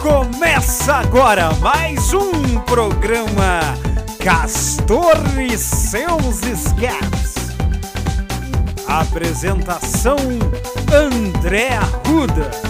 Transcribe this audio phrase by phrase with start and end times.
[0.00, 3.60] Começa agora mais um programa
[4.18, 7.34] Castor e seus escapes.
[8.88, 10.16] Apresentação
[10.90, 12.69] André Arruda.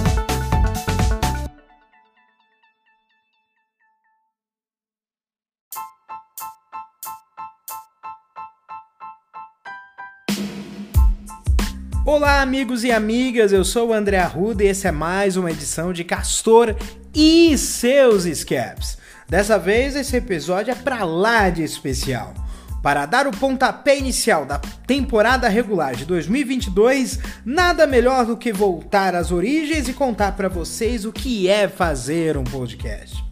[12.30, 15.92] Olá, amigos e amigas, eu sou o André Arruda e essa é mais uma edição
[15.92, 16.76] de Castor
[17.12, 18.98] e seus escapes.
[19.29, 22.32] Dessa vez, esse episódio é pra lá de especial.
[22.85, 29.16] Para dar o pontapé inicial da temporada regular de 2022, nada melhor do que voltar
[29.16, 33.30] às origens e contar para vocês o que é fazer um podcast.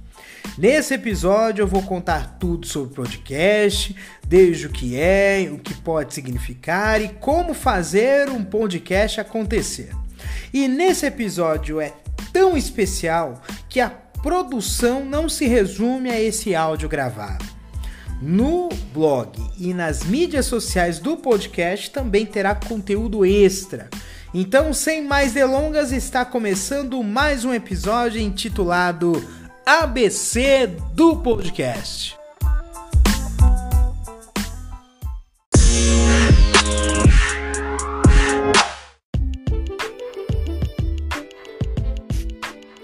[0.59, 3.95] Nesse episódio eu vou contar tudo sobre o podcast,
[4.27, 9.93] desde o que é, o que pode significar e como fazer um podcast acontecer.
[10.53, 11.93] E nesse episódio é
[12.33, 17.45] tão especial que a produção não se resume a esse áudio gravado.
[18.21, 23.89] No blog e nas mídias sociais do podcast também terá conteúdo extra.
[24.35, 29.25] Então, sem mais delongas, está começando mais um episódio intitulado
[29.71, 32.17] ABC do podcast.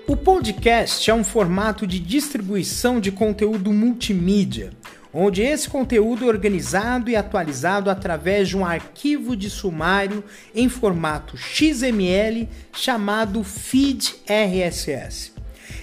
[0.07, 4.71] O podcast é um formato de distribuição de conteúdo multimídia,
[5.11, 10.23] onde esse conteúdo é organizado e atualizado através de um arquivo de sumário
[10.55, 15.34] em formato XML chamado feed RSS.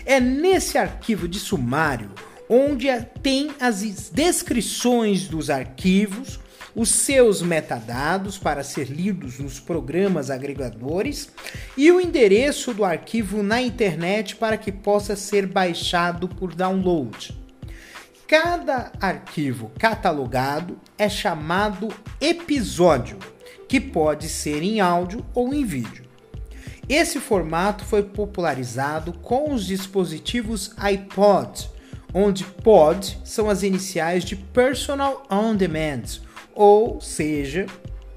[0.06, 2.12] É nesse arquivo de sumário
[2.54, 2.88] onde
[3.24, 6.38] tem as descrições dos arquivos,
[6.76, 11.30] os seus metadados para ser lidos nos programas agregadores
[11.78, 17.40] e o endereço do arquivo na internet para que possa ser baixado por download.
[18.28, 21.88] Cada arquivo catalogado é chamado
[22.20, 23.18] episódio,
[23.68, 26.11] que pode ser em áudio ou em vídeo.
[26.90, 31.70] Esse formato foi popularizado com os dispositivos iPod,
[32.14, 36.04] onde POD são as iniciais de Personal On Demand,
[36.54, 37.66] ou seja,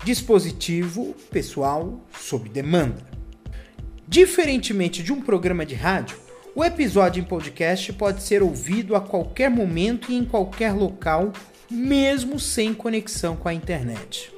[0.05, 3.03] dispositivo pessoal sob demanda.
[4.07, 6.19] Diferentemente de um programa de rádio,
[6.55, 11.33] o episódio em podcast pode ser ouvido a qualquer momento e em qualquer local,
[11.71, 14.34] mesmo sem conexão com a internet.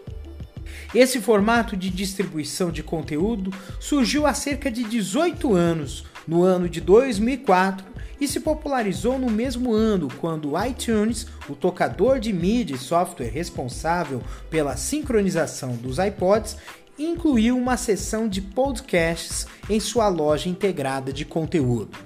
[0.95, 6.81] Esse formato de distribuição de conteúdo surgiu há cerca de 18 anos, no ano de
[6.81, 7.85] 2004,
[8.21, 13.29] e se popularizou no mesmo ano quando o iTunes, o tocador de mídia e software
[13.29, 16.57] responsável pela sincronização dos iPods,
[16.99, 21.99] incluiu uma seção de podcasts em sua loja integrada de conteúdo.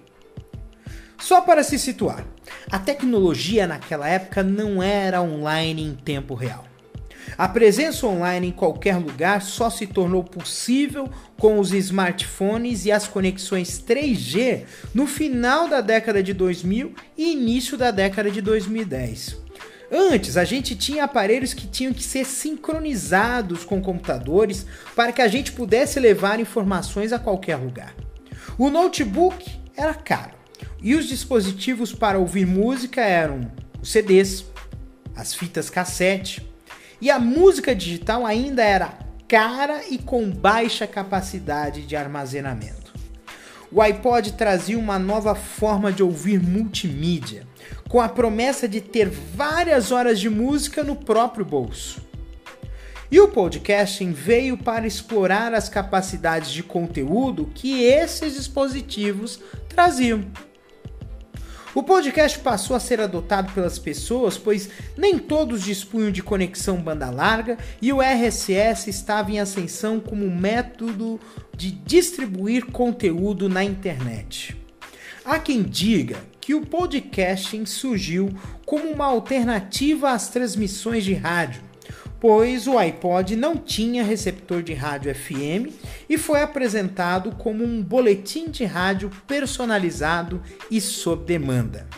[1.17, 2.27] Só para se situar,
[2.73, 6.70] a tecnologia naquela época não era online em tempo real.
[7.37, 11.09] A presença online em qualquer lugar só se tornou possível
[11.39, 14.65] com os smartphones e as conexões 3G
[14.95, 19.39] no final da década de 2000 e início da década de 2010.
[19.93, 24.65] Antes, a gente tinha aparelhos que tinham que ser sincronizados com computadores
[24.95, 27.95] para que a gente pudesse levar informações a qualquer lugar.
[28.57, 30.35] O notebook era caro
[30.81, 33.51] e os dispositivos para ouvir música eram
[33.83, 34.45] os CDs,
[35.17, 36.50] as fitas cassete,
[37.01, 42.93] e a música digital ainda era cara e com baixa capacidade de armazenamento.
[43.73, 47.47] O iPod trazia uma nova forma de ouvir multimídia,
[47.89, 52.01] com a promessa de ter várias horas de música no próprio bolso.
[53.11, 60.25] E o podcasting veio para explorar as capacidades de conteúdo que esses dispositivos traziam.
[61.73, 67.09] O podcast passou a ser adotado pelas pessoas, pois nem todos dispunham de conexão banda
[67.11, 71.21] larga e o RSS estava em ascensão como método
[71.57, 74.57] de distribuir conteúdo na internet.
[75.25, 78.35] Há quem diga que o podcasting surgiu
[78.67, 81.63] como uma alternativa às transmissões de rádio,
[82.21, 85.73] pois o iPod não tinha receptor de rádio FM
[86.09, 91.89] e foi apresentado como um boletim de rádio personalizado e sob demanda.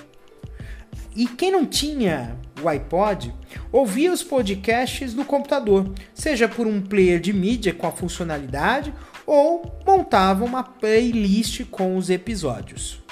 [1.15, 3.35] E quem não tinha o iPod
[3.71, 8.95] ouvia os podcasts no computador, seja por um player de mídia com a funcionalidade
[9.27, 13.03] ou montava uma playlist com os episódios.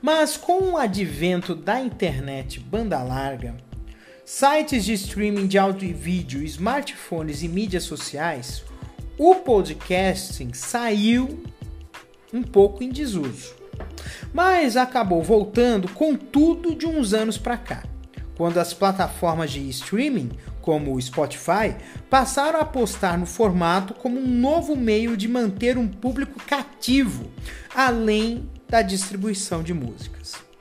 [0.00, 3.54] Mas com o advento da internet banda larga,
[4.34, 8.64] sites de streaming de áudio e vídeo, smartphones e mídias sociais,
[9.18, 11.42] o podcasting saiu
[12.32, 13.54] um pouco em desuso.
[14.32, 17.84] mas acabou voltando com tudo de uns anos para cá,
[18.34, 20.30] quando as plataformas de streaming,
[20.62, 21.76] como o Spotify,
[22.08, 27.30] passaram a apostar no formato como um novo meio de manter um público cativo,
[27.74, 30.51] além da distribuição de músicas.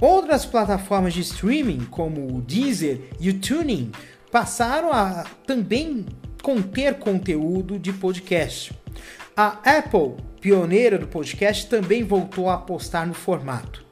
[0.00, 3.90] Outras plataformas de streaming, como o Deezer e o Tuning,
[4.30, 6.04] passaram a também
[6.42, 8.72] conter conteúdo de podcast.
[9.34, 13.86] A Apple, pioneira do podcast, também voltou a apostar no formato.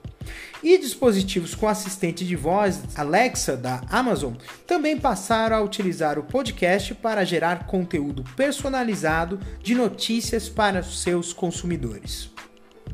[0.62, 4.34] E dispositivos com assistente de voz Alexa da Amazon
[4.66, 12.30] também passaram a utilizar o podcast para gerar conteúdo personalizado de notícias para seus consumidores.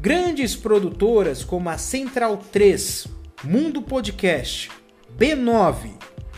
[0.00, 3.06] Grandes produtoras como a Central 3,
[3.44, 4.70] Mundo Podcast,
[5.18, 5.90] B9,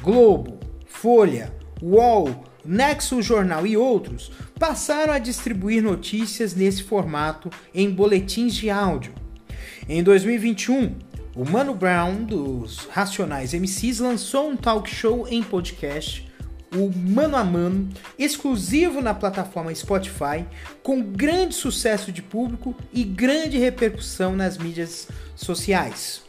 [0.02, 8.52] Globo, Folha, UOL, Nexo Jornal e outros passaram a distribuir notícias nesse formato em boletins
[8.52, 9.14] de áudio.
[9.88, 10.96] Em 2021,
[11.36, 16.28] o Mano Brown dos Racionais MCs lançou um talk show em podcast
[16.74, 17.88] o Mano a Mano,
[18.18, 20.44] exclusivo na plataforma Spotify,
[20.82, 26.22] com grande sucesso de público e grande repercussão nas mídias sociais.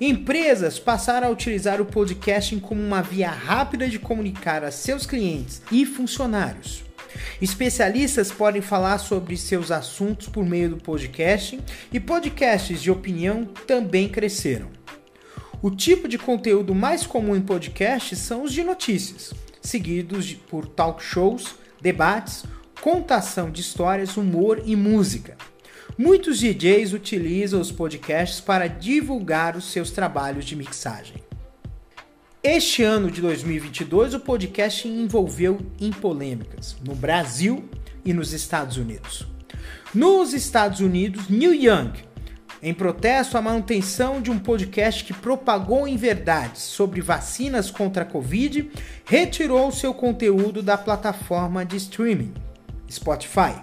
[0.00, 5.60] Empresas passaram a utilizar o podcasting como uma via rápida de comunicar a seus clientes
[5.70, 6.84] e funcionários.
[7.42, 11.60] Especialistas podem falar sobre seus assuntos por meio do podcasting
[11.92, 14.68] e podcasts de opinião também cresceram.
[15.60, 21.02] O tipo de conteúdo mais comum em podcasts são os de notícias seguidos por talk
[21.02, 22.44] shows, debates,
[22.80, 25.36] contação de histórias, humor e música.
[25.98, 31.16] Muitos DJs utilizam os podcasts para divulgar os seus trabalhos de mixagem.
[32.42, 37.68] Este ano de 2022, o podcast envolveu em polêmicas no Brasil
[38.02, 39.26] e nos Estados Unidos.
[39.94, 41.92] Nos Estados Unidos, Neil Young,
[42.62, 48.70] em protesto à manutenção de um podcast que propagou inverdades sobre vacinas contra a Covid,
[49.04, 52.34] retirou seu conteúdo da plataforma de streaming,
[52.90, 53.54] Spotify.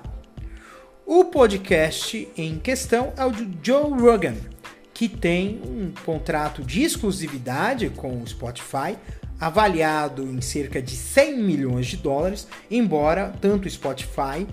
[1.06, 4.36] O podcast em questão é o de Joe Rogan,
[4.94, 8.98] que tem um contrato de exclusividade com o Spotify,
[9.40, 14.48] avaliado em cerca de 100 milhões de dólares, embora tanto o Spotify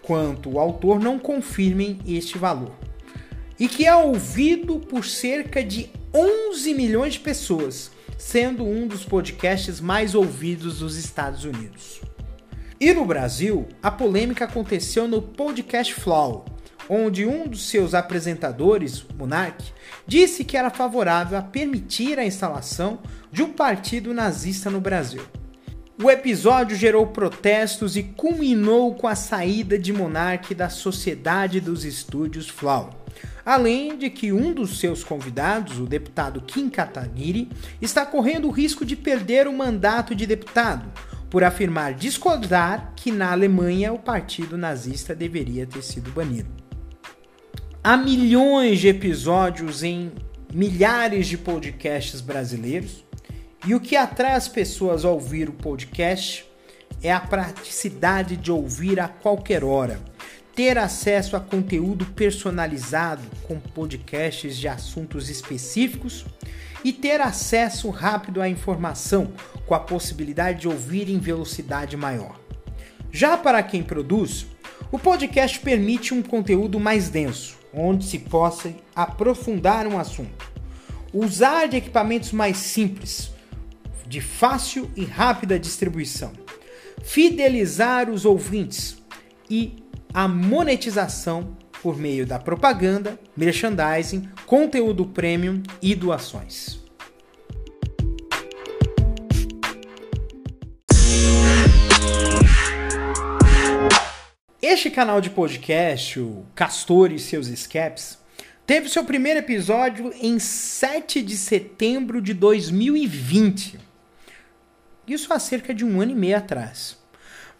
[0.00, 2.72] quanto o autor não confirmem este valor
[3.62, 9.80] e que é ouvido por cerca de 11 milhões de pessoas, sendo um dos podcasts
[9.80, 12.00] mais ouvidos dos Estados Unidos.
[12.80, 16.44] E no Brasil, a polêmica aconteceu no Podcast Flow,
[16.88, 19.62] onde um dos seus apresentadores, Monark,
[20.08, 22.98] disse que era favorável a permitir a instalação
[23.30, 25.22] de um partido nazista no Brasil.
[26.02, 32.48] O episódio gerou protestos e culminou com a saída de Monark da Sociedade dos Estúdios
[32.48, 33.01] Flow.
[33.44, 37.50] Além de que um dos seus convidados, o deputado Kim Kataguiri,
[37.80, 40.90] está correndo o risco de perder o mandato de deputado,
[41.28, 46.50] por afirmar discordar que na Alemanha o partido nazista deveria ter sido banido.
[47.82, 50.12] Há milhões de episódios em
[50.52, 53.04] milhares de podcasts brasileiros,
[53.66, 56.44] e o que atrai as pessoas a ouvir o podcast
[57.02, 60.00] é a praticidade de ouvir a qualquer hora
[60.54, 66.26] ter acesso a conteúdo personalizado com podcasts de assuntos específicos
[66.84, 69.32] e ter acesso rápido à informação
[69.66, 72.38] com a possibilidade de ouvir em velocidade maior.
[73.10, 74.46] Já para quem produz,
[74.90, 80.50] o podcast permite um conteúdo mais denso, onde se possa aprofundar um assunto.
[81.12, 83.30] Usar de equipamentos mais simples,
[84.06, 86.32] de fácil e rápida distribuição.
[87.02, 89.02] Fidelizar os ouvintes
[89.48, 89.81] e
[90.14, 96.80] a monetização por meio da propaganda, merchandising, conteúdo premium e doações.
[104.60, 108.18] Este canal de podcast, o Castor e seus escapes,
[108.66, 113.78] teve seu primeiro episódio em 7 de setembro de 2020.
[115.06, 117.01] Isso há cerca de um ano e meio atrás.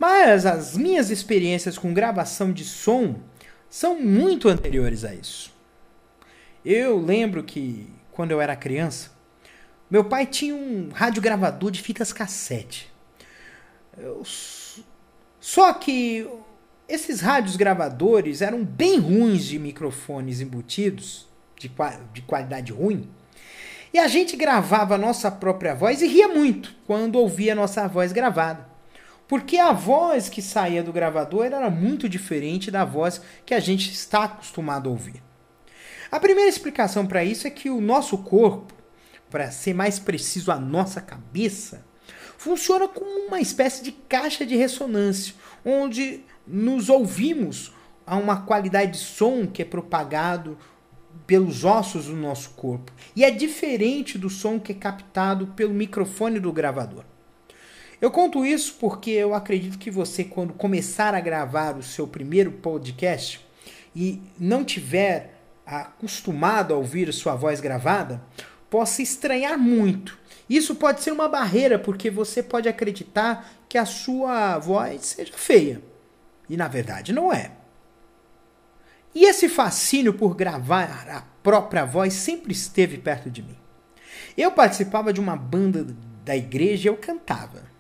[0.03, 3.21] Mas as minhas experiências com gravação de som
[3.71, 5.55] são muito anteriores a isso.
[6.65, 9.13] Eu lembro que, quando eu era criança,
[9.89, 12.93] meu pai tinha um radiogravador de fitas cassete.
[13.97, 14.25] Eu...
[15.39, 16.29] Só que
[16.89, 21.71] esses rádios gravadores eram bem ruins de microfones embutidos, de,
[22.13, 23.09] de qualidade ruim.
[23.95, 27.87] E a gente gravava a nossa própria voz e ria muito quando ouvia a nossa
[27.87, 28.72] voz gravada.
[29.27, 33.91] Porque a voz que saía do gravador era muito diferente da voz que a gente
[33.91, 35.23] está acostumado a ouvir.
[36.11, 38.75] A primeira explicação para isso é que o nosso corpo,
[39.31, 41.85] para ser mais preciso, a nossa cabeça,
[42.37, 47.73] funciona como uma espécie de caixa de ressonância, onde nos ouvimos
[48.07, 50.59] a uma qualidade de som que é propagado
[51.27, 52.93] pelos ossos do nosso corpo.
[53.15, 57.05] E é diferente do som que é captado pelo microfone do gravador.
[58.03, 62.51] Eu conto isso porque eu acredito que você, quando começar a gravar o seu primeiro
[62.51, 63.41] podcast
[63.95, 68.21] e não tiver acostumado a ouvir sua voz gravada,
[68.69, 70.19] possa estranhar muito.
[70.51, 75.81] Isso pode ser uma barreira porque você pode acreditar que a sua voz seja feia.
[76.51, 77.53] E na verdade não é.
[79.15, 83.57] E esse fascínio por gravar a própria voz sempre esteve perto de mim.
[84.37, 85.87] Eu participava de uma banda
[86.25, 87.71] da igreja e eu cantava.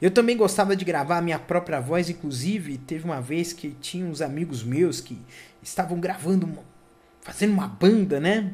[0.00, 4.06] Eu também gostava de gravar a minha própria voz, inclusive teve uma vez que tinha
[4.06, 5.18] uns amigos meus que
[5.62, 6.64] estavam gravando, uma,
[7.20, 8.52] fazendo uma banda, né?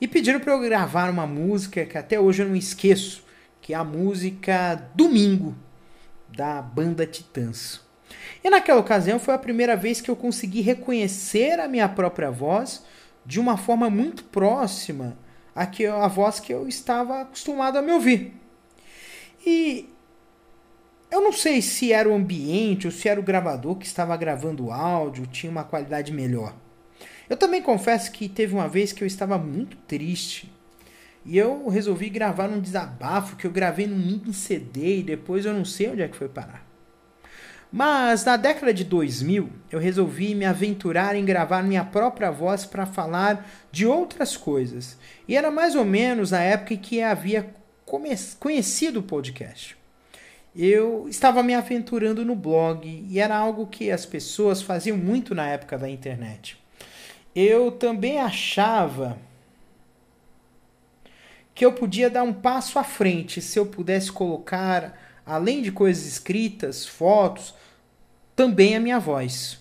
[0.00, 3.22] E pediram para eu gravar uma música que até hoje eu não esqueço,
[3.60, 5.54] que é a música Domingo
[6.28, 7.80] da banda Titãs.
[8.42, 12.84] E naquela ocasião foi a primeira vez que eu consegui reconhecer a minha própria voz
[13.24, 15.16] de uma forma muito próxima
[15.54, 18.34] à que a voz que eu estava acostumado a me ouvir.
[19.46, 19.88] E
[21.10, 24.66] eu não sei se era o ambiente ou se era o gravador que estava gravando
[24.66, 26.54] o áudio, tinha uma qualidade melhor.
[27.28, 30.52] Eu também confesso que teve uma vez que eu estava muito triste
[31.24, 35.54] e eu resolvi gravar um desabafo que eu gravei num mini CD e depois eu
[35.54, 36.66] não sei onde é que foi parar.
[37.70, 42.86] Mas na década de 2000 eu resolvi me aventurar em gravar minha própria voz para
[42.86, 44.98] falar de outras coisas.
[45.26, 47.54] E era mais ou menos na época em que havia
[48.38, 49.77] conhecido o podcast
[50.58, 55.46] eu estava me aventurando no blog e era algo que as pessoas faziam muito na
[55.46, 56.58] época da internet.
[57.32, 59.16] Eu também achava
[61.54, 66.04] que eu podia dar um passo à frente se eu pudesse colocar, além de coisas
[66.04, 67.54] escritas, fotos,
[68.34, 69.60] também a minha voz.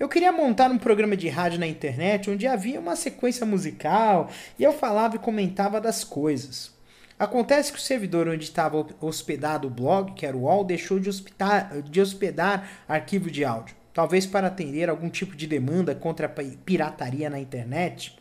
[0.00, 4.64] Eu queria montar um programa de rádio na internet onde havia uma sequência musical e
[4.64, 6.76] eu falava e comentava das coisas.
[7.18, 11.08] Acontece que o servidor onde estava hospedado o blog, que era o UOL, deixou de
[11.08, 13.74] hospedar, de hospedar arquivo de áudio.
[13.92, 16.30] Talvez para atender algum tipo de demanda contra a
[16.64, 18.16] pirataria na internet,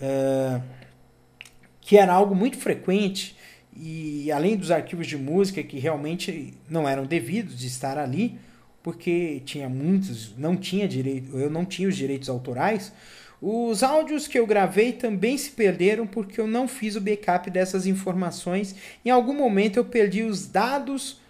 [0.00, 0.62] uh,
[1.80, 3.36] que era algo muito frequente,
[3.76, 8.38] e além dos arquivos de música que realmente não eram devidos de estar ali,
[8.84, 12.92] porque tinha muitos, não tinha direito, eu não tinha os direitos autorais,
[13.46, 17.86] os áudios que eu gravei também se perderam porque eu não fiz o backup dessas
[17.86, 18.74] informações.
[19.04, 21.20] Em algum momento eu perdi os dados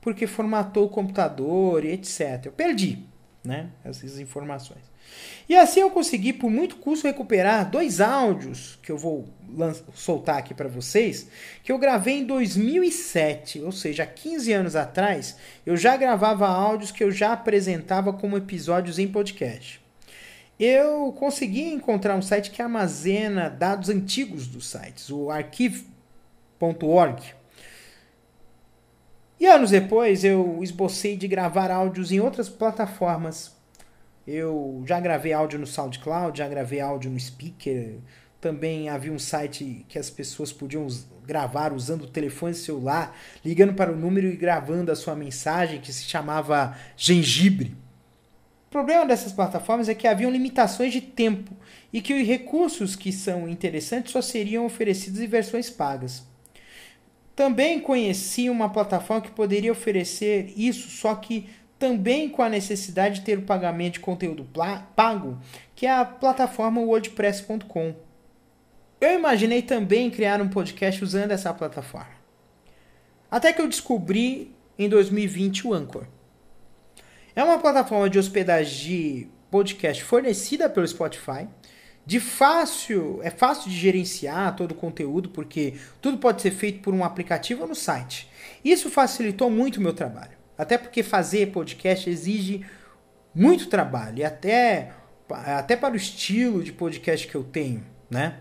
[0.00, 2.42] porque formatou o computador e etc.
[2.44, 3.00] Eu perdi,
[3.42, 4.82] né, essas informações.
[5.48, 9.28] E assim eu consegui por muito custo recuperar dois áudios que eu vou
[9.94, 11.28] soltar aqui para vocês,
[11.64, 16.92] que eu gravei em 2007, ou seja, há 15 anos atrás, eu já gravava áudios
[16.92, 19.85] que eu já apresentava como episódios em podcast
[20.58, 27.22] eu consegui encontrar um site que armazena dados antigos dos sites, o archive.org.
[29.38, 33.54] E anos depois eu esbocei de gravar áudios em outras plataformas.
[34.26, 37.98] Eu já gravei áudio no SoundCloud, já gravei áudio no Speaker.
[38.40, 40.86] Também havia um site que as pessoas podiam
[41.26, 45.92] gravar usando o telefone celular, ligando para o número e gravando a sua mensagem, que
[45.92, 47.76] se chamava Gengibre.
[48.76, 51.56] O problema dessas plataformas é que haviam limitações de tempo
[51.90, 56.22] e que os recursos que são interessantes só seriam oferecidos em versões pagas.
[57.34, 63.24] Também conheci uma plataforma que poderia oferecer isso, só que também com a necessidade de
[63.24, 64.46] ter o pagamento de conteúdo
[64.94, 65.38] pago,
[65.74, 67.94] que é a plataforma WordPress.com.
[69.00, 72.12] Eu imaginei também criar um podcast usando essa plataforma.
[73.30, 76.06] Até que eu descobri em 2020 o Anchor.
[77.36, 81.46] É uma plataforma de hospedagem de podcast fornecida pelo Spotify.
[82.06, 86.94] De fácil, é fácil de gerenciar todo o conteúdo, porque tudo pode ser feito por
[86.94, 88.26] um aplicativo ou no site.
[88.64, 90.30] Isso facilitou muito o meu trabalho.
[90.56, 92.64] Até porque fazer podcast exige
[93.34, 94.92] muito trabalho, e até,
[95.28, 98.38] até para o estilo de podcast que eu tenho, né?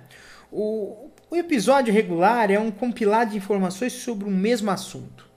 [0.49, 5.29] O, o episódio regular é um compilado de informações sobre o mesmo assunto.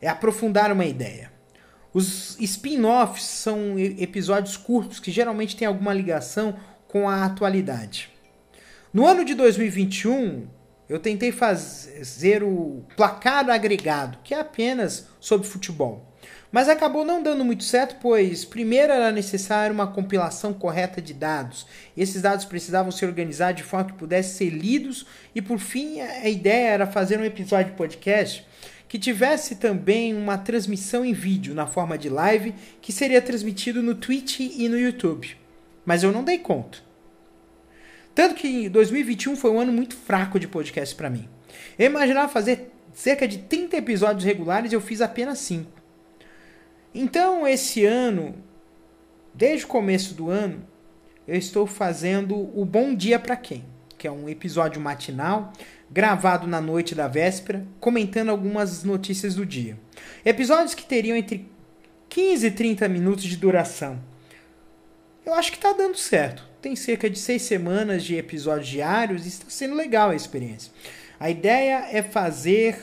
[0.00, 1.37] É aprofundar uma ideia.
[1.98, 6.54] Os spin-offs são episódios curtos que geralmente têm alguma ligação
[6.86, 8.08] com a atualidade.
[8.94, 10.46] No ano de 2021,
[10.88, 16.06] eu tentei fazer o placar agregado, que é apenas sobre futebol.
[16.52, 21.66] Mas acabou não dando muito certo, pois primeiro era necessário uma compilação correta de dados.
[21.96, 26.28] Esses dados precisavam ser organizados de forma que pudessem ser lidos, e por fim a
[26.28, 28.46] ideia era fazer um episódio de podcast
[28.88, 33.94] que tivesse também uma transmissão em vídeo na forma de live, que seria transmitido no
[33.94, 35.36] Twitch e no YouTube.
[35.84, 36.78] Mas eu não dei conta.
[38.14, 41.28] Tanto que 2021 foi um ano muito fraco de podcast para mim.
[41.78, 45.70] Eu imaginava fazer cerca de 30 episódios regulares e eu fiz apenas 5.
[46.94, 48.34] Então, esse ano,
[49.32, 50.66] desde o começo do ano,
[51.28, 53.64] eu estou fazendo o Bom Dia para Quem,
[53.96, 55.52] que é um episódio matinal
[55.90, 59.78] gravado na noite da véspera, comentando algumas notícias do dia.
[60.24, 61.50] Episódios que teriam entre
[62.08, 64.00] 15 e 30 minutos de duração.
[65.24, 66.46] Eu acho que está dando certo.
[66.60, 70.72] Tem cerca de seis semanas de episódios diários e está sendo legal a experiência.
[71.20, 72.78] A ideia é fazer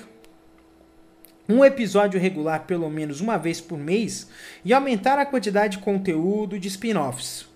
[1.48, 4.28] um episódio regular pelo menos uma vez por mês
[4.64, 7.48] e aumentar a quantidade de conteúdo de spin-offs.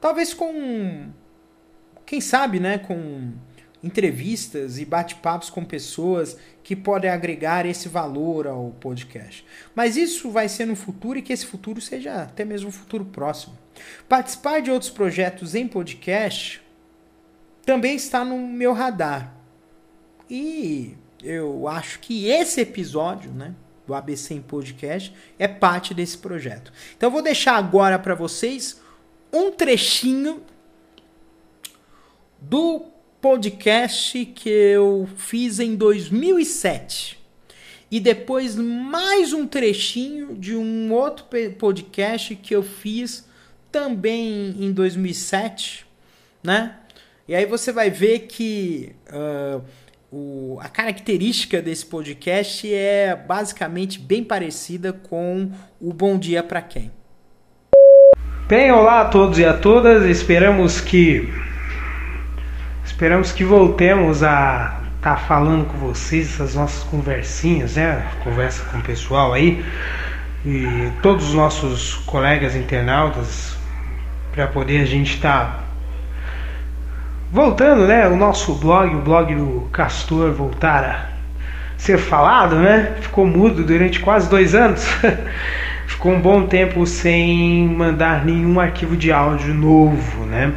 [0.00, 1.08] Talvez com.
[2.04, 2.78] Quem sabe, né?
[2.78, 3.32] Com
[3.84, 9.44] entrevistas e bate-papos com pessoas que podem agregar esse valor ao podcast.
[9.74, 13.04] Mas isso vai ser no futuro e que esse futuro seja até mesmo um futuro
[13.04, 13.58] próximo.
[14.08, 16.62] Participar de outros projetos em podcast
[17.66, 19.34] também está no meu radar.
[20.30, 23.54] E eu acho que esse episódio, né,
[23.86, 26.72] do ABC em podcast é parte desse projeto.
[26.96, 28.80] Então eu vou deixar agora para vocês
[29.30, 30.42] um trechinho
[32.40, 32.93] do
[33.24, 37.18] podcast que eu fiz em 2007.
[37.90, 41.24] E depois mais um trechinho de um outro
[41.58, 43.26] podcast que eu fiz
[43.72, 45.86] também em 2007,
[46.42, 46.74] né?
[47.26, 49.62] E aí você vai ver que uh,
[50.12, 55.50] o, a característica desse podcast é basicamente bem parecida com
[55.80, 56.92] o Bom Dia para Quem.
[58.46, 60.04] Bem, olá a todos e a todas.
[60.04, 61.26] Esperamos que
[63.04, 68.02] Esperamos que voltemos a estar tá falando com vocês essas nossas conversinhas, né?
[68.24, 69.62] Conversa com o pessoal aí
[70.42, 73.58] e todos os nossos colegas internautas
[74.32, 75.64] para poder a gente estar tá
[77.30, 78.08] voltando, né?
[78.08, 81.08] O nosso blog, o blog do Castor voltar a
[81.76, 82.96] ser falado, né?
[83.02, 84.82] Ficou mudo durante quase dois anos.
[85.86, 90.54] Ficou um bom tempo sem mandar nenhum arquivo de áudio novo, né?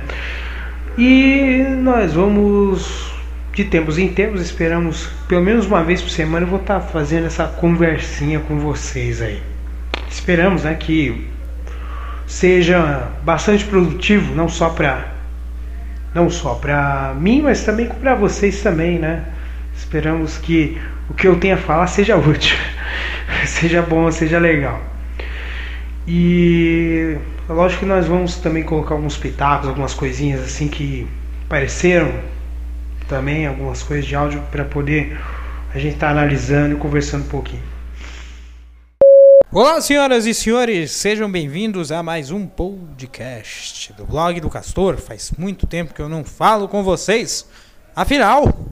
[0.97, 3.13] E nós vamos
[3.53, 6.87] de tempos em tempos, esperamos pelo menos uma vez por semana eu vou estar tá
[6.87, 9.39] fazendo essa conversinha com vocês aí.
[10.09, 11.27] Esperamos, né, que
[12.25, 15.13] seja bastante produtivo, não só para
[16.15, 19.23] não só para mim, mas também para vocês também, né?
[19.75, 22.57] Esperamos que o que eu tenha a falar seja útil,
[23.45, 24.81] seja bom, seja legal.
[26.09, 27.17] E
[27.49, 31.05] lógico que nós vamos também colocar alguns pitacos, algumas coisinhas assim que
[31.45, 32.23] apareceram
[33.09, 35.19] também, algumas coisas de áudio para poder
[35.73, 37.61] a gente estar tá analisando e conversando um pouquinho.
[39.51, 44.95] Olá, senhoras e senhores, sejam bem-vindos a mais um podcast do blog do Castor.
[44.95, 47.45] Faz muito tempo que eu não falo com vocês.
[47.93, 48.65] Afinal,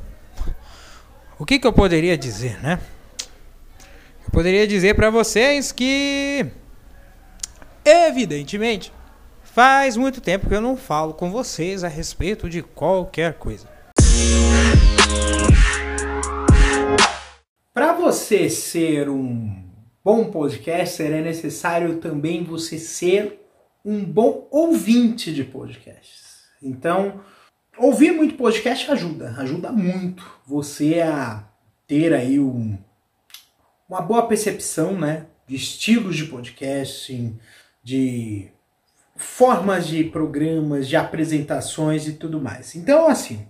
[1.38, 2.80] o que, que eu poderia dizer, né?
[4.24, 6.46] Eu poderia dizer para vocês que
[7.88, 8.92] Evidentemente,
[9.44, 13.68] faz muito tempo que eu não falo com vocês a respeito de qualquer coisa.
[17.72, 19.64] Para você ser um
[20.04, 23.40] bom podcaster, é necessário também você ser
[23.86, 26.46] um bom ouvinte de podcasts.
[26.64, 27.22] Então,
[27.78, 31.44] ouvir muito podcast ajuda, ajuda muito você a
[31.86, 32.80] ter aí um,
[33.88, 37.38] uma boa percepção, né, de estilos de podcasting,
[37.86, 38.48] de
[39.16, 42.76] formas de programas, de apresentações e tudo mais.
[42.76, 43.48] Então, assim,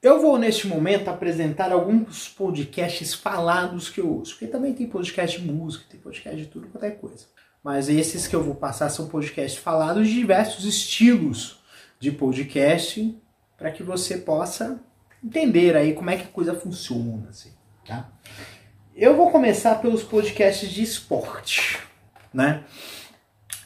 [0.00, 5.40] eu vou neste momento apresentar alguns podcasts falados que eu uso, porque também tem podcast
[5.40, 7.26] de música, tem podcast de tudo qualquer coisa.
[7.64, 11.58] Mas esses que eu vou passar são podcasts falados de diversos estilos
[11.98, 13.20] de podcast,
[13.58, 14.80] para que você possa
[15.24, 17.50] entender aí como é que a coisa funciona, assim,
[17.84, 18.08] tá?
[18.94, 21.80] Eu vou começar pelos podcasts de esporte,
[22.32, 22.62] né?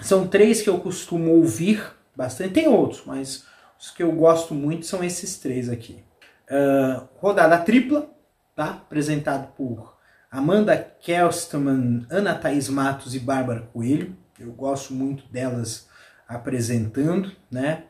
[0.00, 1.82] São três que eu costumo ouvir
[2.16, 2.54] bastante.
[2.54, 3.44] Tem outros, mas
[3.78, 6.02] os que eu gosto muito são esses três aqui.
[6.50, 8.10] Uh, rodada tripla,
[8.56, 8.70] tá?
[8.70, 9.96] apresentado por
[10.30, 14.16] Amanda Kelsterman, Ana Thaís Matos e Bárbara Coelho.
[14.38, 15.88] Eu gosto muito delas
[16.26, 17.84] apresentando, né?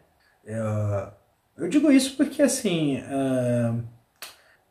[0.45, 1.13] Uh,
[1.57, 3.83] eu digo isso porque assim uh,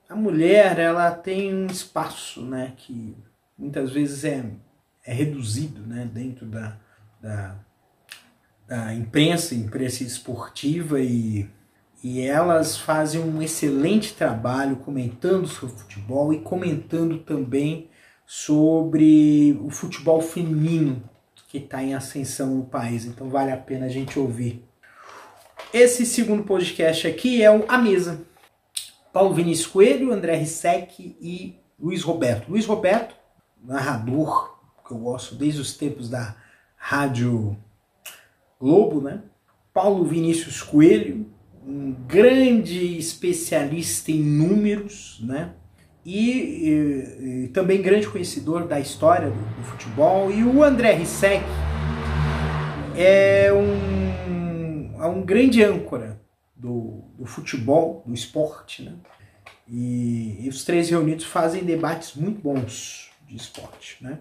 [0.09, 2.73] a mulher ela tem um espaço, né?
[2.75, 3.15] Que
[3.57, 4.43] muitas vezes é
[5.09, 6.77] é reduzido né, dentro da,
[7.21, 7.55] da,
[8.67, 11.49] da imprensa, imprensa esportiva, e,
[12.03, 17.89] e elas fazem um excelente trabalho comentando sobre futebol e comentando também
[18.25, 21.03] sobre o futebol feminino
[21.49, 23.05] que está em ascensão no país.
[23.05, 24.63] Então vale a pena a gente ouvir.
[25.73, 28.21] Esse segundo podcast aqui é o A Mesa.
[29.11, 32.49] Paulo Vinícius Coelho, André Rissec e Luiz Roberto.
[32.49, 33.15] Luiz Roberto,
[33.63, 36.35] narrador, que eu gosto desde os tempos da
[36.79, 37.55] Rádio
[38.59, 39.21] Globo, né?
[39.73, 41.27] Paulo Vinícius Coelho,
[41.63, 45.51] um grande especialista em números, né?
[46.05, 50.31] E, e, e também grande conhecedor da história do, do, futebol.
[50.31, 51.43] E o André Rissec
[52.97, 56.19] é um, é um grande âncora
[56.55, 58.93] do, do futebol, do esporte, né?
[59.67, 64.17] E, e, os três reunidos fazem debates muito bons de esporte, né?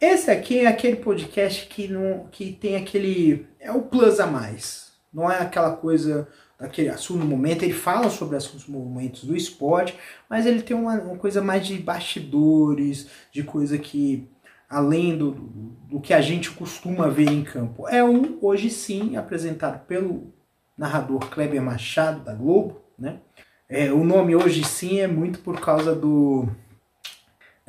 [0.00, 3.46] Esse aqui é aquele podcast que, não, que tem aquele.
[3.60, 4.92] É o plus a mais.
[5.12, 6.26] Não é aquela coisa
[6.58, 7.64] daquele assunto no momento.
[7.64, 9.94] Ele fala sobre assuntos momentos do esporte,
[10.28, 14.26] mas ele tem uma, uma, coisa mais de bastidores, de coisa que.
[14.70, 17.88] Além do, do, que a gente costuma ver em campo.
[17.88, 20.32] É um, hoje sim, apresentado pelo
[20.78, 23.18] narrador Kleber Machado, da Globo, né?
[23.68, 26.48] É, o nome hoje sim é muito por causa do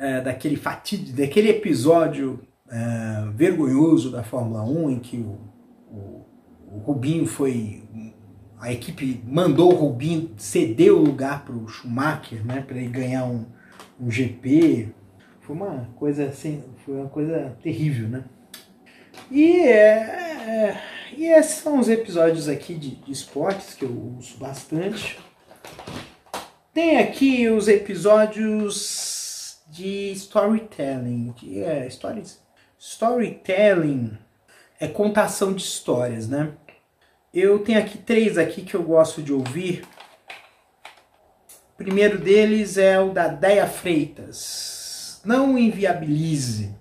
[0.02, 5.38] é, daquele fatídico, daquele episódio é, vergonhoso da Fórmula 1 em que o,
[5.88, 6.26] o,
[6.72, 7.84] o, Rubinho foi
[8.58, 13.24] a equipe mandou o Rubinho ceder o lugar para o Schumacher, né, para ele ganhar
[13.26, 13.46] um,
[14.00, 14.88] um GP.
[15.40, 18.24] Foi uma coisa assim, foi uma coisa terrível, né?
[19.30, 20.80] E é, é
[21.16, 25.18] e esses são os episódios aqui de, de esportes que eu uso bastante.
[26.72, 29.01] Tem aqui os episódios
[29.72, 31.32] de storytelling.
[31.32, 32.42] Que é stories,
[32.78, 34.18] storytelling
[34.78, 36.52] é contação de histórias, né?
[37.32, 39.84] Eu tenho aqui três aqui que eu gosto de ouvir.
[41.72, 45.22] O primeiro deles é o da Deia Freitas.
[45.24, 46.76] Não inviabilize.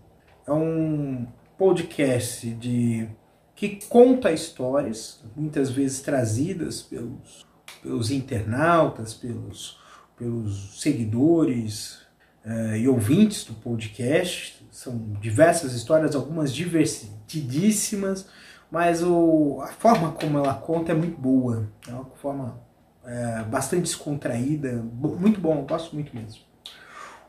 [0.46, 1.26] É um
[1.58, 3.08] podcast de
[3.56, 7.46] que conta histórias, muitas vezes trazidas pelos,
[7.82, 9.80] pelos internautas, pelos,
[10.18, 12.01] pelos seguidores
[12.46, 14.66] uh, e ouvintes do podcast.
[14.72, 18.28] São diversas histórias, algumas divertidíssimas,
[18.70, 21.70] mas o, a forma como ela conta é muito boa.
[21.88, 22.62] É uma forma
[23.04, 26.42] é, bastante descontraída, muito bom, gosto muito mesmo.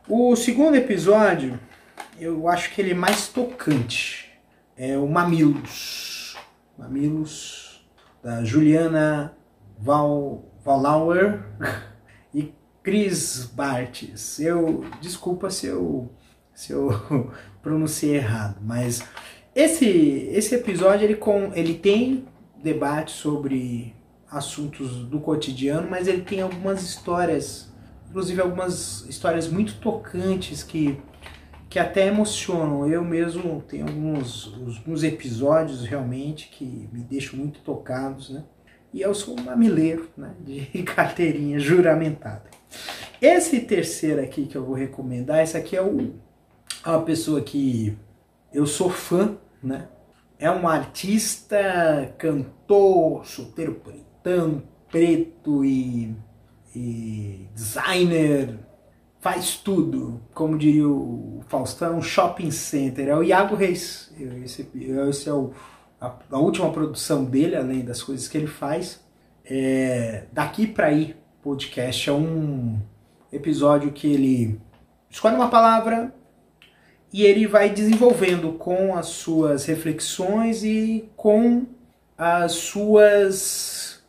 [0.09, 1.59] O segundo episódio,
[2.21, 4.31] eu acho que ele é mais tocante.
[4.77, 6.13] É o Mamilos
[6.83, 7.87] Mamilos,
[8.23, 9.37] da Juliana
[9.79, 11.45] Val, Valauer
[12.35, 14.41] e Cris Bartes.
[14.41, 16.11] Eu desculpa se eu
[16.55, 16.91] se eu
[17.63, 19.03] pronunciei errado, mas
[19.55, 19.87] esse
[20.33, 22.25] esse episódio ele com ele tem
[22.63, 23.95] debate sobre
[24.31, 27.73] assuntos do cotidiano, mas ele tem algumas histórias,
[28.09, 30.99] inclusive algumas histórias muito tocantes que
[31.73, 32.87] que até emocionam.
[32.87, 38.45] Eu mesmo tenho alguns, alguns episódios realmente que me deixam muito tocados, né?
[38.93, 40.35] E eu sou um mamileiro, né?
[40.41, 42.51] De carteirinha juramentada.
[43.21, 46.15] Esse terceiro aqui que eu vou recomendar, esse aqui é o,
[46.85, 47.97] é uma pessoa que
[48.53, 49.89] eu sou fã, né?
[50.39, 56.17] É um artista, cantor, solteiro pretão, preto e,
[56.75, 58.59] e designer,
[59.23, 63.09] faz tudo, como diria o Faustão, shopping center.
[63.09, 64.13] É o Iago Reis.
[64.45, 65.53] Esse, esse é o,
[66.01, 69.01] a, a, última produção dele, além das coisas que ele faz.
[69.45, 72.81] É, Daqui para aí, podcast é um
[73.33, 74.61] episódio que ele
[75.11, 76.15] escolhe uma palavra
[77.13, 81.67] e ele vai desenvolvendo com as suas reflexões e com
[82.17, 84.05] as suas.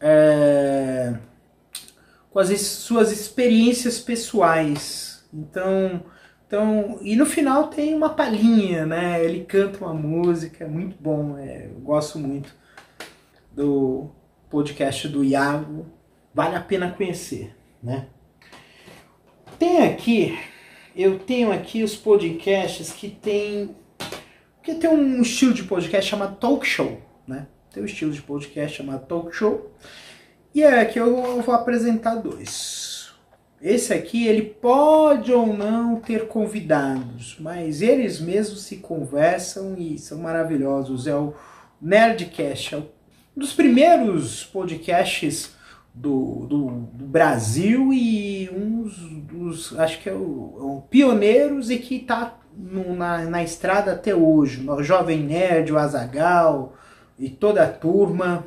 [0.00, 1.14] É,
[2.30, 5.28] com as suas experiências pessoais.
[5.32, 6.02] Então,
[6.46, 9.22] então, e no final tem uma palhinha, né?
[9.22, 12.54] Ele canta uma música, é muito bom, é, eu gosto muito
[13.52, 14.10] do
[14.48, 15.97] podcast do Iago,
[16.34, 18.06] vale a pena conhecer, né?
[19.58, 20.38] Tem aqui,
[20.94, 23.74] eu tenho aqui os podcasts que tem
[24.62, 27.46] que tem um estilo de podcast chamado talk show, né?
[27.72, 29.72] Tem um estilo de podcast chamado talk show.
[30.54, 33.10] E é aqui eu vou apresentar dois.
[33.60, 40.18] Esse aqui ele pode ou não ter convidados, mas eles mesmos se conversam e são
[40.18, 41.06] maravilhosos.
[41.06, 41.34] É o
[41.80, 42.86] Nerdcast, é um
[43.36, 45.56] dos primeiros podcasts
[46.00, 48.88] do, do, do Brasil e um
[49.22, 52.06] dos, acho que é o, é o pioneiros e que
[52.56, 54.68] no, na, na estrada até hoje.
[54.68, 56.76] O Jovem Nerd, o Azagal
[57.18, 58.46] e toda a turma.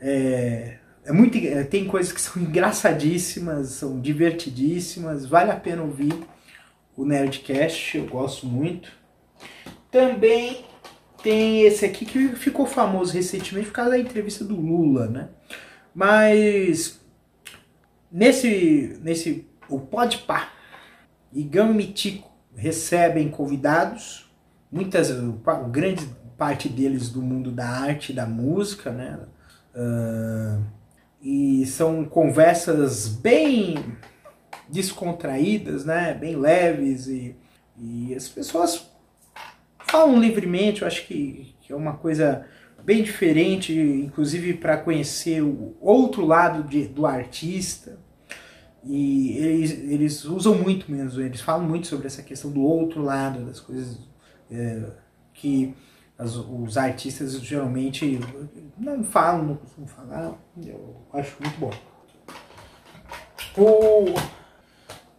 [0.00, 6.14] É, é muito, é, tem coisas que são engraçadíssimas, são divertidíssimas, vale a pena ouvir
[6.96, 8.90] o Nerdcast, eu gosto muito.
[9.90, 10.64] Também
[11.22, 15.28] tem esse aqui que ficou famoso recentemente por causa da entrevista do Lula, né?
[15.94, 17.00] Mas
[18.10, 20.50] nesse nesse o Podpah
[21.32, 21.42] e
[21.74, 24.30] Mitico recebem convidados,
[24.70, 25.10] muitas
[25.70, 29.18] grande parte deles do mundo da arte da música, né?
[29.74, 30.62] Uh,
[31.20, 33.96] e são conversas bem
[34.68, 36.14] descontraídas, né?
[36.14, 37.36] Bem leves e,
[37.76, 38.88] e as pessoas
[39.80, 40.82] falam livremente.
[40.82, 42.46] Eu acho que, que é uma coisa
[42.88, 48.00] bem diferente, inclusive para conhecer o outro lado de, do artista.
[48.82, 53.44] E eles, eles usam muito mesmo, eles falam muito sobre essa questão do outro lado
[53.44, 53.98] das coisas
[54.50, 54.86] é,
[55.34, 55.74] que
[56.16, 58.18] as, os artistas geralmente
[58.78, 60.38] não falam, não costumam falar.
[60.64, 61.70] Eu acho muito bom.
[63.54, 64.14] O,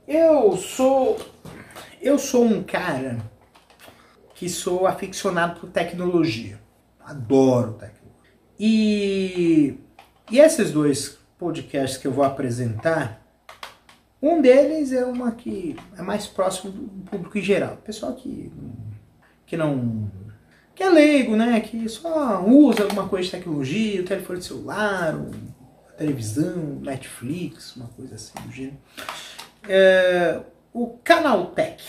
[0.08, 1.20] eu sou
[2.02, 3.20] eu sou um cara
[4.34, 6.59] que sou aficionado por tecnologia.
[7.10, 8.32] Adoro tecnologia.
[8.60, 9.78] E,
[10.30, 13.26] e esses dois podcasts que eu vou apresentar,
[14.22, 17.78] um deles é uma que é mais próximo do público em geral.
[17.78, 18.52] Pessoal que,
[19.48, 20.12] que não
[20.76, 21.60] que é leigo, né?
[21.62, 25.16] Que só usa alguma coisa de tecnologia, o telefone celular,
[25.90, 28.78] a televisão, Netflix, uma coisa assim do gênero.
[29.68, 30.40] É,
[30.72, 31.84] o Canaltech,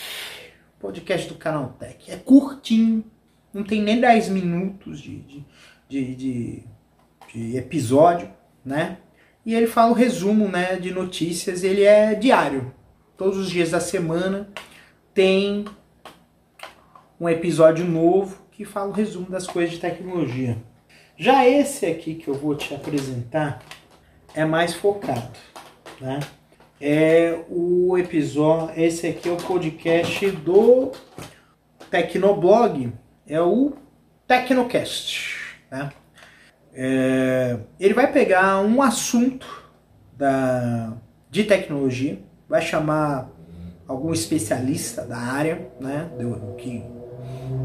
[0.79, 3.05] podcast do Canaltech, é curtinho,
[3.53, 5.45] não tem nem 10 minutos de, de,
[5.89, 6.63] de, de,
[7.33, 8.29] de episódio,
[8.65, 8.97] né?
[9.45, 12.73] E ele fala o resumo né, de notícias, ele é diário.
[13.17, 14.49] Todos os dias da semana
[15.13, 15.65] tem
[17.19, 20.57] um episódio novo que fala o resumo das coisas de tecnologia.
[21.17, 23.61] Já esse aqui que eu vou te apresentar
[24.33, 25.37] é mais focado,
[25.99, 26.19] né?
[26.79, 30.91] É o episódio, esse aqui é o podcast do
[31.91, 32.91] Tecnoblog,
[33.27, 33.73] é o
[34.27, 35.91] Tecnocast, né?
[36.73, 39.45] É, ele vai pegar um assunto
[40.17, 40.93] da,
[41.29, 43.29] de tecnologia, vai chamar
[43.87, 46.09] algum especialista da área, né,
[46.57, 46.81] que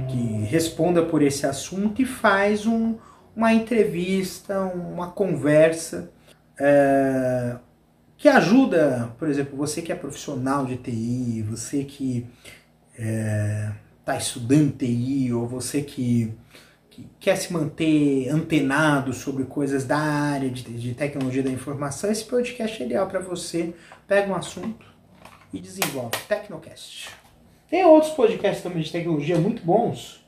[0.09, 2.97] que responda por esse assunto e faz um,
[3.35, 6.11] uma entrevista, uma conversa
[6.59, 7.57] é,
[8.17, 12.27] que ajuda, por exemplo, você que é profissional de TI, você que
[12.99, 13.73] é,
[14.07, 16.33] tá estudando TI, ou você que,
[16.89, 22.25] que, quer se manter antenado sobre coisas da área de, de tecnologia da informação, esse
[22.25, 23.75] podcast é ideal para você.
[24.07, 24.87] Pega um assunto
[25.53, 26.17] e desenvolve.
[26.29, 27.11] Tecnocast.
[27.69, 30.25] Tem outros podcasts também de tecnologia muito bons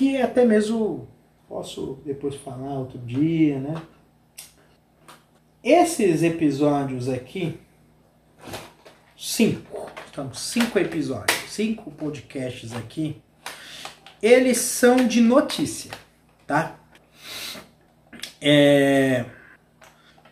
[0.00, 1.08] que até mesmo
[1.46, 3.82] posso depois falar outro dia, né?
[5.62, 7.58] Esses episódios aqui,
[9.20, 13.20] cinco, então cinco episódios, cinco podcasts aqui,
[14.22, 15.90] eles são de notícia,
[16.46, 16.80] tá?
[18.40, 19.26] É...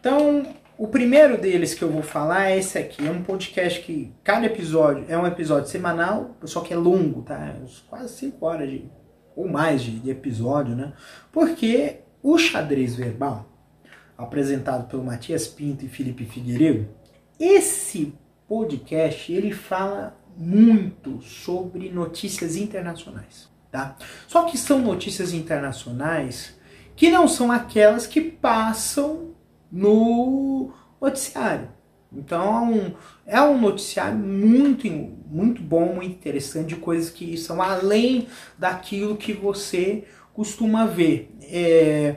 [0.00, 3.06] Então, o primeiro deles que eu vou falar é esse aqui.
[3.06, 7.56] É um podcast que cada episódio é um episódio semanal, só que é longo, tá?
[7.90, 8.90] Quase 5 horas de,
[9.36, 10.94] ou mais de, de episódio, né?
[11.30, 13.52] Porque o xadrez verbal,
[14.16, 16.88] apresentado pelo Matias Pinto e Felipe Figueiredo,
[17.38, 18.14] esse
[18.48, 23.96] podcast ele fala muito sobre notícias internacionais, tá?
[24.26, 26.58] Só que são notícias internacionais
[26.96, 29.34] que não são aquelas que passam
[29.70, 31.68] no noticiário.
[32.12, 38.26] Então é um noticiário muito, muito bom, muito interessante, de coisas que são além
[38.58, 41.30] daquilo que você costuma ver.
[41.42, 42.16] É,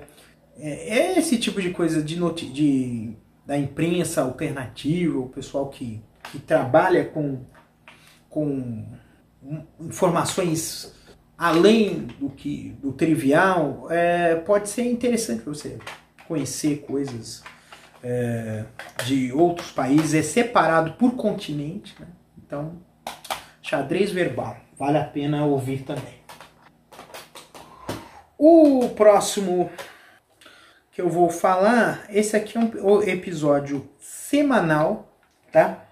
[0.58, 2.16] é, é esse tipo de coisa de,
[2.54, 3.14] de
[3.46, 7.46] da imprensa alternativa, o pessoal que, que trabalha com,
[8.30, 8.86] com
[9.80, 10.96] informações
[11.38, 15.80] além do que do trivial, é, pode ser interessante você
[16.28, 17.44] conhecer coisas
[18.04, 18.64] é,
[19.06, 21.96] de outros países, é separado por continente.
[22.00, 22.08] Né?
[22.38, 22.82] Então,
[23.62, 26.22] xadrez verbal, vale a pena ouvir também.
[28.38, 29.70] O próximo
[30.92, 35.18] que eu vou falar, esse aqui é um episódio semanal,
[35.52, 35.88] tá?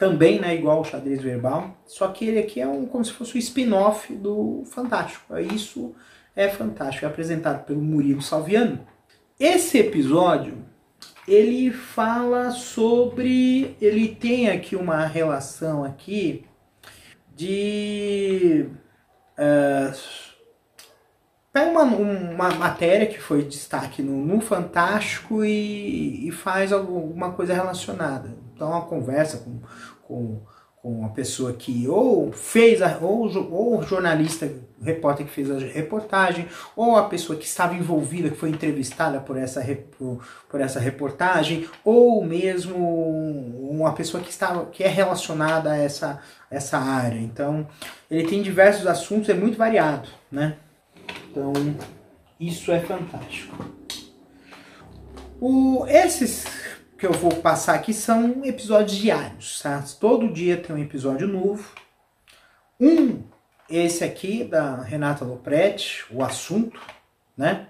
[0.00, 3.36] Também, né, igual o xadrez verbal, só que ele aqui é um como se fosse
[3.36, 5.36] um spin-off do Fantástico.
[5.38, 5.94] Isso
[6.34, 8.80] é fantástico, é apresentado pelo Murilo Salviano.
[9.38, 10.64] Esse episódio,
[11.28, 13.76] ele fala sobre.
[13.78, 16.46] Ele tem aqui uma relação aqui
[17.36, 18.70] de.
[19.38, 19.98] Uh,
[21.52, 27.52] pega uma, uma matéria que foi destaque no, no Fantástico e, e, faz alguma coisa
[27.52, 28.34] relacionada.
[28.60, 29.58] Então, uma conversa com,
[30.02, 30.40] com,
[30.82, 35.50] com uma pessoa que ou fez, a, ou, ou o jornalista, o repórter que fez
[35.50, 36.46] a reportagem,
[36.76, 39.66] ou a pessoa que estava envolvida, que foi entrevistada por essa,
[40.50, 46.20] por, essa reportagem, ou mesmo uma pessoa que, estava, que é relacionada a essa,
[46.50, 47.18] essa área.
[47.18, 47.66] Então,
[48.10, 50.56] ele tem diversos assuntos, é muito variado, né?
[51.30, 51.54] Então,
[52.38, 53.64] isso é fantástico.
[55.40, 56.44] O, esses
[57.00, 59.82] que eu vou passar aqui são episódios diários, tá?
[59.98, 61.72] Todo dia tem um episódio novo.
[62.78, 63.22] Um,
[63.70, 66.78] esse aqui da Renata Lopretti, o assunto,
[67.34, 67.68] né?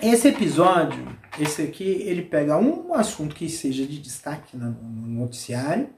[0.00, 5.90] Esse episódio, esse aqui, ele pega um assunto que seja de destaque no noticiário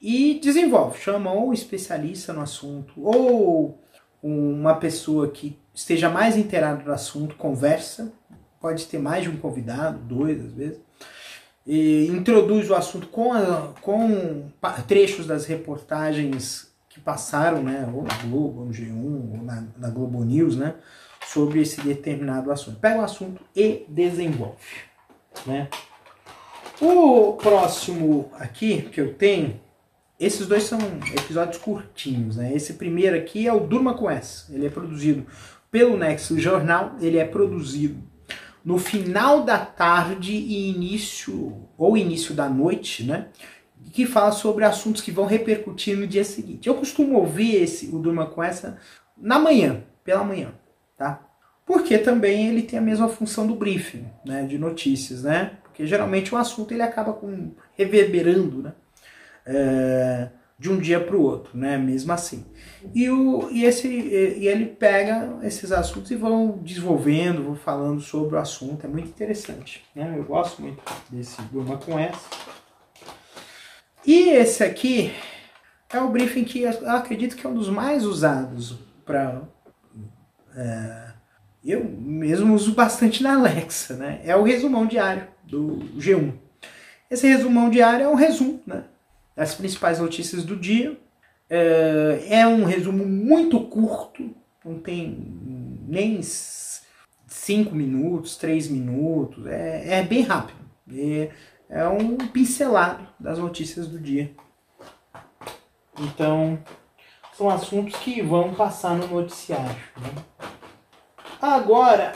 [0.00, 3.82] e desenvolve, chama ou especialista no assunto ou
[4.22, 8.12] uma pessoa que esteja mais inteirada no assunto, conversa,
[8.60, 10.83] pode ter mais de um convidado, dois às vezes,
[11.66, 14.50] e introduz o assunto com, a, com
[14.86, 19.90] trechos das reportagens que passaram, né, ou na Globo, ou no G1, ou na, na
[19.90, 20.74] Globo News, né,
[21.26, 22.78] sobre esse determinado assunto.
[22.78, 24.84] Pega o assunto e desenvolve,
[25.46, 25.68] né.
[26.80, 29.60] O próximo aqui que eu tenho
[30.18, 30.78] esses dois são
[31.16, 32.54] episódios curtinhos, né?
[32.54, 34.52] Esse primeiro aqui é o Durma com essa.
[34.52, 35.26] Ele é produzido
[35.70, 38.00] pelo Nexo Jornal, ele é produzido
[38.64, 43.28] no final da tarde e início ou início da noite, né?
[43.92, 46.68] Que fala sobre assuntos que vão repercutir no dia seguinte.
[46.68, 48.78] Eu costumo ouvir esse o Durma com essa
[49.16, 50.52] na manhã, pela manhã,
[50.96, 51.22] tá?
[51.66, 55.58] Porque também ele tem a mesma função do briefing, né, de notícias, né?
[55.62, 58.72] Porque geralmente o assunto ele acaba com reverberando, né?
[59.46, 61.76] é, de um dia para o outro, né?
[61.76, 62.44] Mesmo assim.
[62.94, 68.36] E, o, e, esse, e ele pega esses assuntos e vão desenvolvendo, vão falando sobre
[68.36, 68.84] o assunto.
[68.84, 69.84] É muito interessante.
[69.94, 70.14] Né?
[70.16, 72.20] Eu gosto muito desse Durma com essa.
[74.06, 75.12] E esse aqui
[75.92, 79.42] é o briefing que eu acredito que é um dos mais usados para.
[80.56, 81.14] É,
[81.64, 84.20] eu mesmo uso bastante na Alexa, né?
[84.24, 86.34] É o resumão diário do G1.
[87.10, 88.84] Esse resumão diário é um resumo, né?
[89.36, 90.98] As principais notícias do dia.
[91.48, 95.16] É, é um resumo muito curto, não tem
[95.86, 96.20] nem
[97.26, 100.58] cinco minutos, três minutos, é, é bem rápido.
[100.90, 101.30] É,
[101.68, 104.34] é um pincelado das notícias do dia.
[105.98, 106.58] Então,
[107.34, 109.76] são assuntos que vão passar no noticiário.
[109.96, 110.48] Né?
[111.40, 112.12] Agora,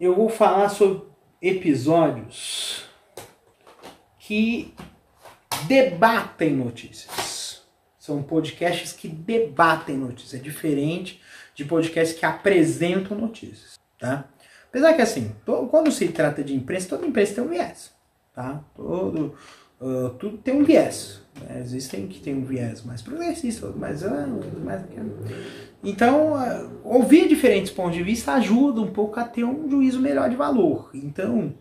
[0.00, 1.04] eu vou falar sobre
[1.40, 2.73] episódios
[4.26, 4.74] que
[5.66, 7.62] debatem notícias.
[7.98, 10.40] São podcasts que debatem notícias.
[10.40, 11.20] É diferente
[11.54, 14.28] de podcasts que apresentam notícias, tá?
[14.68, 15.34] Apesar que assim,
[15.70, 17.92] quando se trata de imprensa, toda imprensa tem um viés,
[18.34, 18.64] tá?
[18.74, 19.34] Todo,
[19.80, 21.20] uh, tudo tem um viés.
[21.40, 21.60] Né?
[21.60, 24.82] Existem que tem um viés mais progressista, mais, mais
[25.82, 30.28] então, uh, ouvir diferentes pontos de vista ajuda um pouco a ter um juízo melhor
[30.30, 30.90] de valor.
[30.94, 31.54] Então,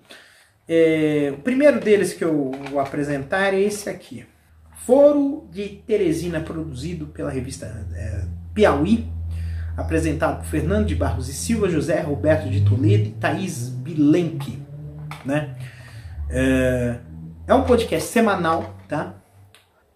[0.67, 4.25] é, o primeiro deles que eu vou apresentar é esse aqui.
[4.85, 9.07] Foro de Teresina, produzido pela revista é, Piauí,
[9.77, 14.59] apresentado por Fernando de Barros e Silva, José Roberto de Toledo e Thaís Bilenque.
[15.25, 15.55] Né?
[16.29, 16.97] É,
[17.47, 19.15] é um podcast semanal, tá?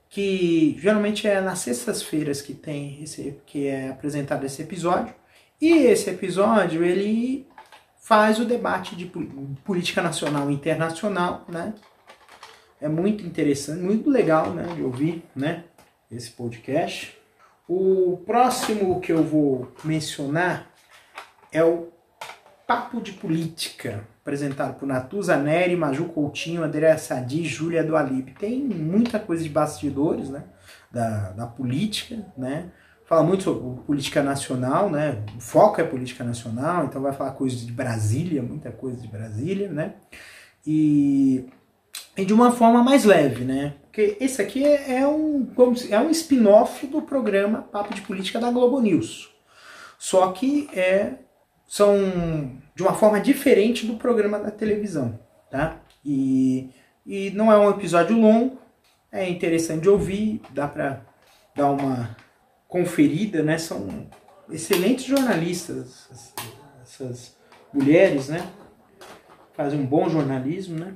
[0.10, 5.14] Que geralmente é nas sextas-feiras que tem esse, que é apresentado esse episódio.
[5.60, 7.48] E esse episódio ele
[8.08, 9.12] faz o debate de
[9.66, 11.74] política nacional e internacional, né?
[12.80, 15.66] É muito interessante, muito legal, né, de ouvir, né,
[16.10, 17.18] esse podcast.
[17.68, 20.72] O próximo que eu vou mencionar
[21.52, 21.90] é o
[22.66, 27.94] Papo de Política, apresentado por Natuza Neri, Maju Coutinho, André Sadi, Júlia do.
[28.40, 30.46] Tem muita coisa de bastidores, né,
[30.90, 32.72] da, da política, né,
[33.08, 35.24] fala muito sobre política nacional, né?
[35.36, 39.70] O foco é política nacional, então vai falar coisas de Brasília, muita coisa de Brasília,
[39.70, 39.94] né?
[40.66, 41.46] E,
[42.18, 43.76] e de uma forma mais leve, né?
[43.84, 45.48] Porque esse aqui é, é um,
[45.90, 49.34] é um spin-off do programa Papo de Política da Globo News.
[49.98, 51.14] Só que é,
[51.66, 51.98] são
[52.76, 55.18] de uma forma diferente do programa da televisão,
[55.50, 55.78] tá?
[56.04, 56.70] E,
[57.06, 58.60] e não é um episódio longo,
[59.10, 61.02] é interessante de ouvir, dá pra
[61.56, 62.27] dar uma
[62.68, 63.58] conferida, né?
[63.58, 64.08] São
[64.50, 66.10] excelentes jornalistas,
[66.82, 67.36] essas
[67.74, 68.48] mulheres, né?
[69.58, 70.94] fazem um bom jornalismo, né?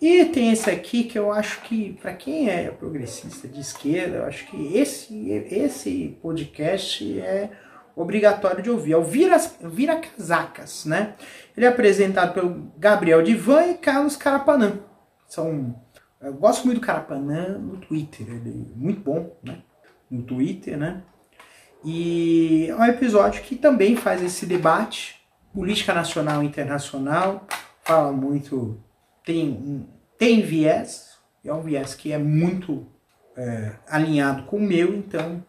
[0.00, 4.24] E tem esse aqui que eu acho que, para quem é progressista de esquerda, eu
[4.26, 7.50] acho que esse, esse podcast é
[7.96, 8.92] obrigatório de ouvir.
[8.92, 11.14] É o Vira, Vira Casacas, né?
[11.56, 14.78] Ele é apresentado pelo Gabriel Divan e Carlos Carapanã.
[15.26, 15.74] São,
[16.20, 19.62] eu gosto muito do Carapanã no Twitter, ele é muito bom, né?
[20.10, 21.02] No Twitter, né?
[21.84, 25.20] E é um episódio que também faz esse debate,
[25.52, 27.46] política nacional e internacional,
[27.82, 28.82] fala muito,
[29.24, 29.86] tem,
[30.18, 32.86] tem viés, é um viés que é muito
[33.36, 35.44] é, alinhado com o meu, então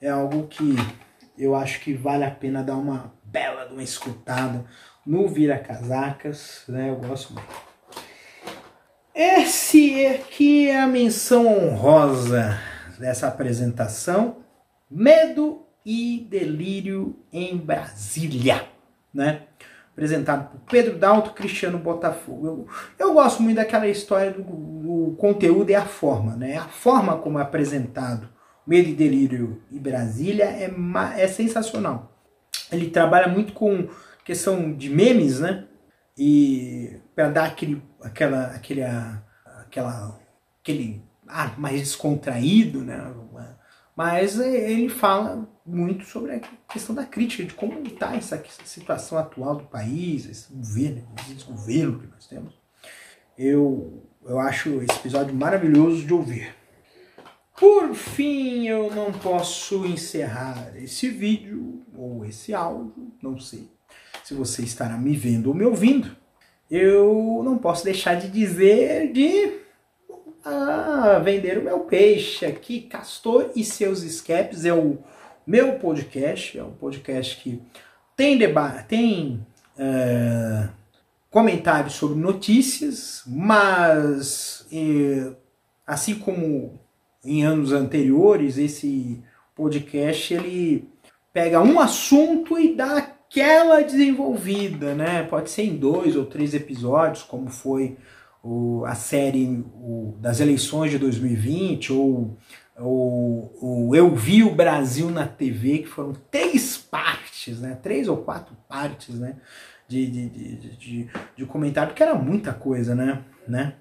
[0.00, 0.76] é algo que
[1.36, 4.64] eu acho que vale a pena dar uma bela uma escutada
[5.04, 6.90] no Vira Casacas, né?
[6.90, 7.70] Eu gosto muito.
[9.14, 12.69] Esse aqui é a menção honrosa
[13.00, 14.36] dessa apresentação.
[14.90, 18.64] Medo e Delírio em Brasília,
[19.12, 19.42] né?
[19.92, 22.46] Apresentado por Pedro Dalto, Cristiano Botafogo.
[22.46, 26.58] Eu, eu gosto muito daquela história do, do conteúdo e a forma, né?
[26.58, 28.28] A forma como é apresentado
[28.66, 30.70] Medo e Delírio e Brasília é,
[31.16, 32.16] é sensacional.
[32.70, 33.88] Ele trabalha muito com
[34.24, 35.66] questão de memes, né?
[36.16, 40.20] E para dar aquele, aquela, aquele, aquela,
[40.62, 41.02] aquele
[41.56, 43.14] mais descontraído, né?
[43.96, 46.40] Mas ele fala muito sobre a
[46.72, 51.98] questão da crítica, de como está essa situação atual do país, esse governo, esse desgoverno
[51.98, 52.54] que nós temos.
[53.36, 56.54] Eu, eu acho esse episódio maravilhoso de ouvir.
[57.58, 63.68] Por fim, eu não posso encerrar esse vídeo ou esse áudio, não sei
[64.24, 66.16] se você estará me vendo ou me ouvindo.
[66.70, 69.59] Eu não posso deixar de dizer de
[70.44, 74.98] ah, vender o meu peixe aqui, Castor e seus escapes é o
[75.46, 77.60] meu podcast, é um podcast que
[78.16, 79.46] tem debate, tem
[79.78, 80.68] é,
[81.30, 85.32] comentários sobre notícias, mas é,
[85.86, 86.78] assim como
[87.24, 89.22] em anos anteriores, esse
[89.54, 90.88] podcast ele
[91.32, 95.22] pega um assunto e dá aquela desenvolvida, né?
[95.22, 97.96] Pode ser em dois ou três episódios, como foi
[98.42, 102.38] o, a série o, das eleições de 2020, ou
[102.78, 107.78] o, Eu Vi o Brasil na TV, que foram três partes, né?
[107.82, 109.36] Três ou quatro partes, né?
[109.86, 113.24] De, de, de, de, de comentário, que era muita coisa, né?
[113.46, 113.74] né?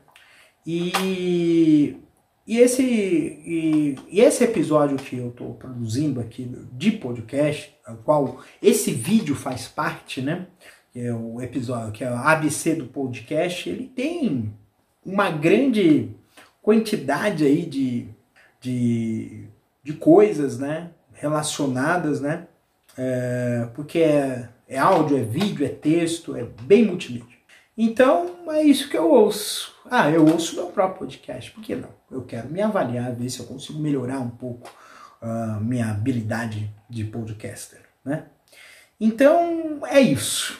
[0.65, 1.97] E
[2.49, 8.43] e esse, e, e, esse episódio que eu estou produzindo aqui de podcast, ao qual
[8.59, 10.47] esse vídeo faz parte, né?
[10.91, 14.53] Que é o episódio, que é o ABC do podcast, ele tem
[15.05, 16.09] uma grande
[16.61, 18.07] quantidade aí de,
[18.59, 19.45] de,
[19.83, 20.91] de coisas, né?
[21.13, 22.47] Relacionadas, né?
[22.97, 27.37] É, porque é, é áudio, é vídeo, é texto, é bem multimídia.
[27.77, 29.73] Então é isso que eu ouço.
[29.89, 31.89] Ah, eu ouço meu próprio podcast, por que não?
[32.11, 34.69] Eu quero me avaliar, ver se eu consigo melhorar um pouco
[35.21, 38.25] a uh, minha habilidade de podcaster, né?
[38.99, 40.59] Então é isso.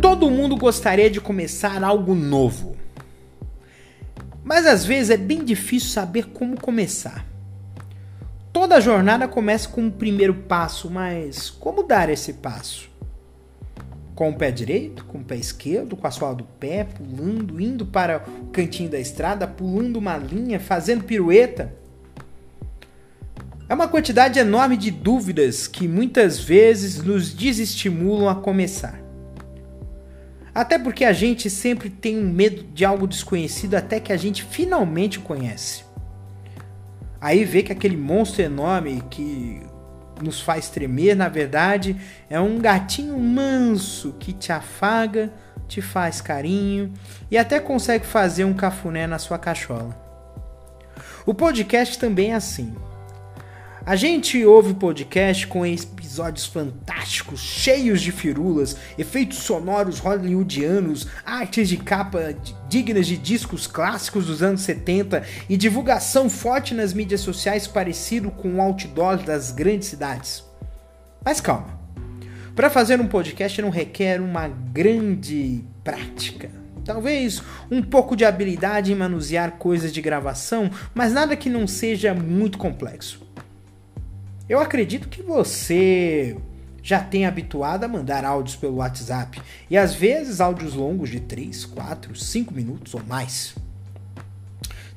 [0.00, 2.76] Todo mundo gostaria de começar algo novo.
[4.44, 7.26] Mas às vezes é bem difícil saber como começar.
[8.52, 12.93] Toda jornada começa com um primeiro passo, mas como dar esse passo?
[14.14, 17.84] Com o pé direito, com o pé esquerdo, com a sola do pé, pulando, indo
[17.84, 21.74] para o cantinho da estrada, pulando uma linha, fazendo pirueta?
[23.68, 29.00] É uma quantidade enorme de dúvidas que muitas vezes nos desestimulam a começar.
[30.54, 34.44] Até porque a gente sempre tem um medo de algo desconhecido até que a gente
[34.44, 35.82] finalmente conhece.
[37.20, 39.62] Aí vê que aquele monstro enorme que
[40.22, 41.96] nos faz tremer, na verdade,
[42.30, 45.32] é um gatinho manso que te afaga,
[45.66, 46.92] te faz carinho
[47.30, 49.96] e até consegue fazer um cafuné na sua cachola.
[51.26, 52.74] O podcast também é assim.
[53.86, 61.76] A gente ouve podcast com episódios fantásticos, cheios de firulas, efeitos sonoros hollywoodianos, artes de
[61.76, 62.34] capa
[62.66, 68.54] dignas de discos clássicos dos anos 70 e divulgação forte nas mídias sociais parecido com
[68.54, 70.42] o outdoor das grandes cidades.
[71.22, 71.78] Mas calma.
[72.56, 76.50] Para fazer um podcast não requer uma grande prática.
[76.86, 82.14] Talvez um pouco de habilidade em manusear coisas de gravação, mas nada que não seja
[82.14, 83.23] muito complexo.
[84.48, 86.36] Eu acredito que você
[86.82, 89.40] já tem habituado a mandar áudios pelo WhatsApp
[89.70, 93.54] e às vezes áudios longos de 3, 4, 5 minutos ou mais.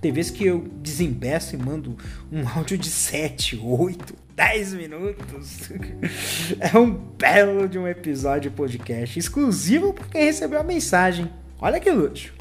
[0.02, 1.98] Tem vezes que eu desembeço e mando
[2.30, 5.70] um áudio de 7, 8, 10 minutos.
[6.60, 11.32] É um belo de um episódio de podcast exclusivo para quem recebeu a mensagem.
[11.60, 12.34] Olha que luxo.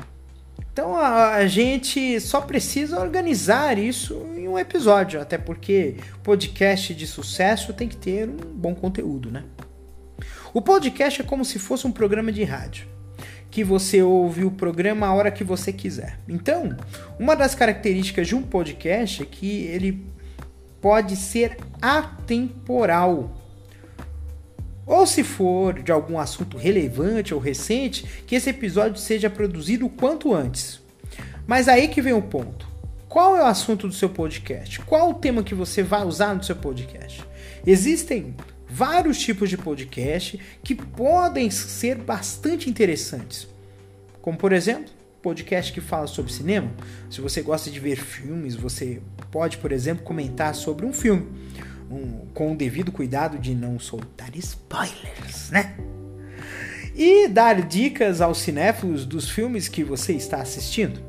[0.77, 7.07] Então a, a, gente só precisa organizar isso em um episódio, até porque podcast de
[7.07, 9.45] sucesso tem que ter um bom conteúdo, né?
[10.53, 12.87] O podcast é como se fosse um programa de rádio,
[13.51, 16.21] que você ouve o programa a hora que você quiser.
[16.29, 16.77] Então,
[17.19, 20.05] uma das características de um podcast é que ele
[20.79, 23.35] pode ser atemporal.
[24.87, 29.91] Ou se for de algum assunto relevante ou recente, que esse episódio seja produzido o
[29.91, 30.81] quanto antes.
[31.45, 32.69] Mas aí que vem o ponto.
[33.09, 34.81] Qual é o assunto do seu podcast?
[34.81, 37.25] Qual o tema que você vai usar no seu podcast?
[37.67, 38.37] Existem
[38.69, 43.49] vários tipos de podcast que podem ser bastante interessantes.
[44.23, 46.71] Como por exemplo, podcast que fala sobre cinema.
[47.11, 49.01] Se você gosta de ver filmes, você
[49.33, 51.27] pode, por exemplo, comentar sobre um filme
[51.91, 55.77] um, com o devido cuidado de não soltar spoilers, né?
[56.95, 61.01] E dar dicas aos cinéfilos dos filmes que você está assistindo.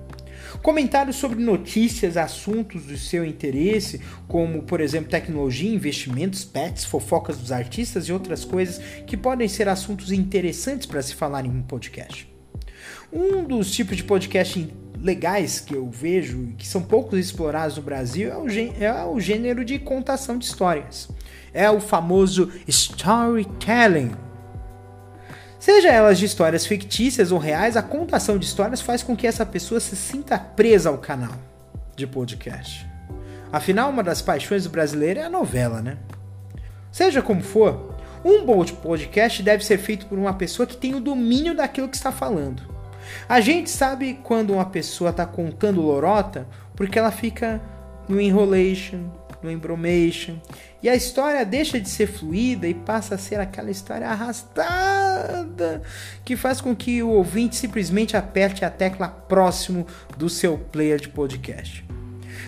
[0.62, 7.52] Comentários sobre notícias, assuntos do seu interesse, como, por exemplo, tecnologia, investimentos, pets, fofocas dos
[7.52, 12.28] artistas e outras coisas que podem ser assuntos interessantes para se falar em um podcast.
[13.12, 18.32] Um dos tipos de podcast legais que eu vejo, que são poucos explorados no Brasil,
[18.32, 21.10] é o, é o gênero de contação de histórias.
[21.54, 24.12] É o famoso storytelling.
[25.60, 29.46] Seja elas de histórias fictícias ou reais, a contação de histórias faz com que essa
[29.46, 31.34] pessoa se sinta presa ao canal
[31.96, 32.88] de podcast.
[33.52, 35.98] Afinal, uma das paixões do brasileiro é a novela, né?
[36.92, 41.00] Seja como for, um bom podcast deve ser feito por uma pessoa que tem o
[41.00, 42.77] domínio daquilo que está falando
[43.28, 47.62] a gente sabe quando uma pessoa está contando lorota porque ela fica
[48.08, 49.10] no enrolation,
[49.42, 50.38] no embromation,
[50.82, 55.82] e a história deixa de ser fluida e passa a ser aquela história arrastada
[56.24, 59.86] que faz com que o ouvinte simplesmente aperte a tecla próximo
[60.18, 61.86] do seu player de podcast.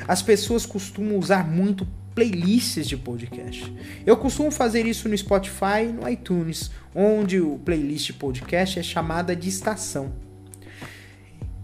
[0.08, 3.74] As pessoas costumam usar muito playlists de podcast.
[4.06, 8.84] Eu costumo fazer isso no Spotify e no iTunes, onde o playlist de podcast é
[8.84, 10.12] chamada de estação.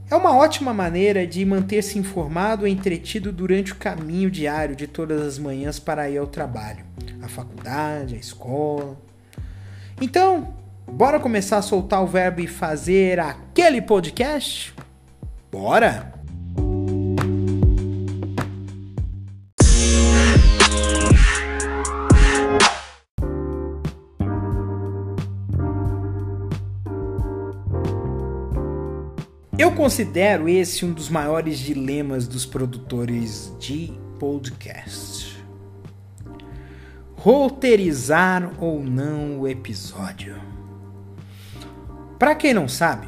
[0.09, 5.19] É uma ótima maneira de manter-se informado e entretido durante o caminho diário de todas
[5.21, 6.85] as manhãs para ir ao trabalho,
[7.23, 8.95] à faculdade, à escola.
[9.99, 10.53] Então,
[10.85, 14.75] bora começar a soltar o verbo e fazer aquele podcast?
[15.51, 16.14] Bora!
[29.57, 35.41] Eu considero esse um dos maiores dilemas dos produtores de podcast.
[37.15, 40.35] Roteirizar ou não o episódio.
[42.19, 43.07] Para quem não sabe,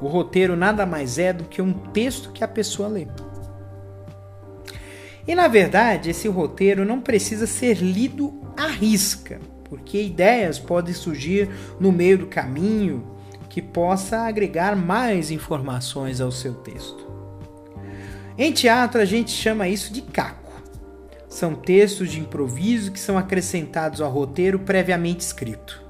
[0.00, 3.06] o roteiro nada mais é do que um texto que a pessoa lê.
[5.28, 11.48] E na verdade, esse roteiro não precisa ser lido à risca, porque ideias podem surgir
[11.78, 13.17] no meio do caminho
[13.48, 17.06] que possa agregar mais informações ao seu texto.
[18.36, 20.52] Em teatro, a gente chama isso de caco.
[21.28, 25.82] São textos de improviso que são acrescentados ao roteiro previamente escrito.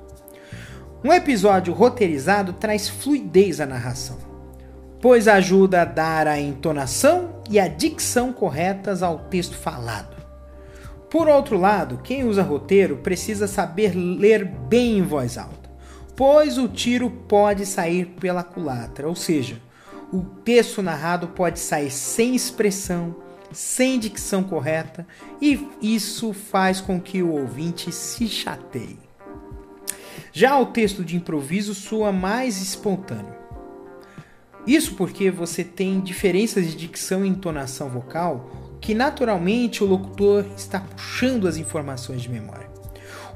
[1.05, 4.19] Um episódio roteirizado traz fluidez à narração,
[5.01, 10.17] pois ajuda a dar a entonação e a dicção corretas ao texto falado.
[11.09, 15.58] Por outro lado, quem usa roteiro precisa saber ler bem em voz alta
[16.19, 19.63] pois o tiro pode sair pela culatra, ou seja,
[20.13, 23.15] o texto narrado pode sair sem expressão,
[23.53, 25.07] sem dicção correta,
[25.41, 28.99] e isso faz com que o ouvinte se chateie.
[30.33, 33.37] Já o texto de improviso soa mais espontâneo.
[34.67, 38.51] Isso porque você tem diferenças de dicção e entonação vocal
[38.81, 42.68] que naturalmente o locutor está puxando as informações de memória.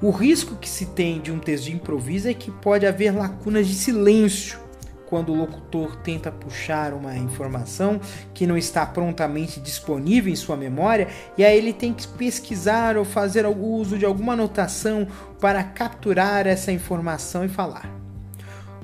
[0.03, 3.69] O risco que se tem de um texto de improviso é que pode haver lacunas
[3.69, 4.59] de silêncio
[5.07, 8.01] quando o locutor tenta puxar uma informação
[8.35, 11.07] que não está prontamente disponível em sua memória
[11.39, 15.07] e aí ele tem que pesquisar ou fazer o uso de alguma anotação
[15.41, 17.89] para capturar essa informação e falar.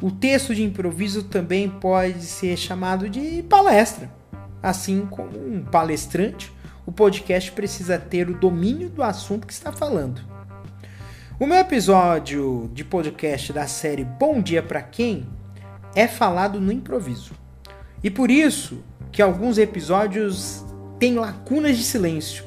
[0.00, 4.08] O texto de improviso também pode ser chamado de palestra.
[4.62, 6.52] Assim como um palestrante,
[6.86, 10.37] o podcast precisa ter o domínio do assunto que está falando.
[11.40, 15.24] O meu episódio de podcast da série Bom Dia para Quem
[15.94, 17.30] é falado no improviso.
[18.02, 18.82] E por isso
[19.12, 20.64] que alguns episódios
[20.98, 22.42] têm lacunas de silêncio.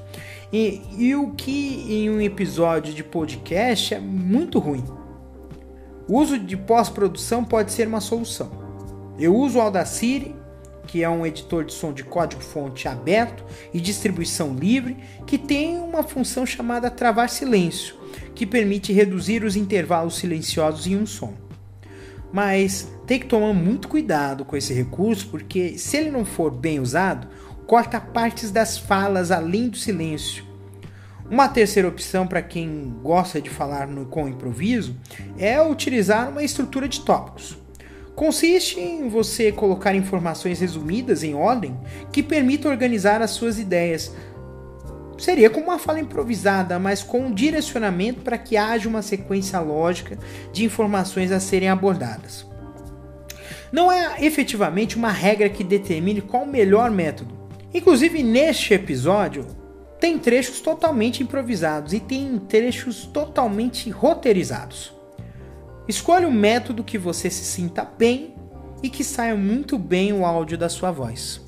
[0.52, 4.84] E, e o que em um episódio de podcast é muito ruim.
[6.06, 8.52] O uso de pós-produção pode ser uma solução.
[9.18, 10.36] Eu uso o Audacity,
[10.88, 16.04] que é um editor de som de código-fonte aberto e distribuição livre, que tem uma
[16.04, 17.96] função chamada travar silêncio,
[18.36, 21.34] que permite reduzir os intervalos silenciosos em um som.
[22.34, 26.80] Mas tem que tomar muito cuidado com esse recurso, porque se ele não for bem
[26.80, 27.28] usado,
[27.68, 30.52] corta partes das falas além do silêncio.
[31.30, 34.98] Uma terceira opção para quem gosta de falar no, com improviso
[35.38, 37.61] é utilizar uma estrutura de tópicos.
[38.16, 41.78] Consiste em você colocar informações resumidas em ordem
[42.12, 44.14] que permita organizar as suas ideias.
[45.18, 50.18] Seria como uma fala improvisada, mas com um direcionamento para que haja uma sequência lógica
[50.52, 52.46] de informações a serem abordadas.
[53.72, 57.40] Não é efetivamente uma regra que determine qual o melhor método.
[57.74, 59.48] Inclusive, neste episódio,
[60.00, 65.01] tem trechos totalmente improvisados e tem trechos totalmente roteirizados.
[65.92, 68.34] Escolha o método que você se sinta bem
[68.82, 71.42] e que saia muito bem o áudio da sua voz.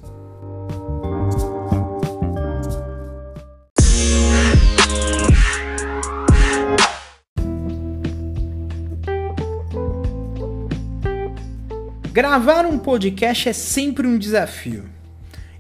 [12.12, 14.84] Gravar um podcast é sempre um desafio.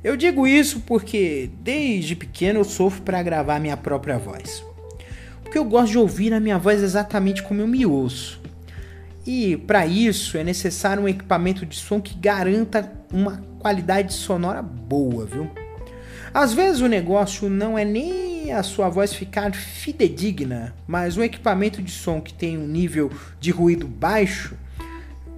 [0.03, 4.61] Eu digo isso porque desde pequeno eu sofro para gravar minha própria voz.
[5.41, 8.43] Porque eu gosto de ouvir a minha voz exatamente como eu me ouço.
[9.25, 15.25] E para isso é necessário um equipamento de som que garanta uma qualidade sonora boa,
[15.25, 15.49] viu?
[16.33, 21.81] Às vezes o negócio não é nem a sua voz ficar fidedigna, mas um equipamento
[21.81, 24.57] de som que tem um nível de ruído baixo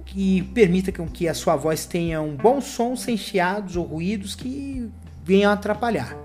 [0.04, 4.90] que permita que a sua voz tenha um bom som sem chiados ou ruídos que
[5.22, 6.16] venham atrapalhar.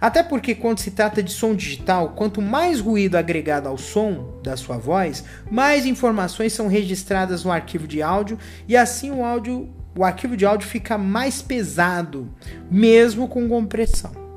[0.00, 4.56] Até porque quando se trata de som digital, quanto mais ruído agregado ao som da
[4.56, 10.04] sua voz, mais informações são registradas no arquivo de áudio e assim o áudio, o
[10.04, 12.28] arquivo de áudio fica mais pesado,
[12.70, 14.28] mesmo com compressão.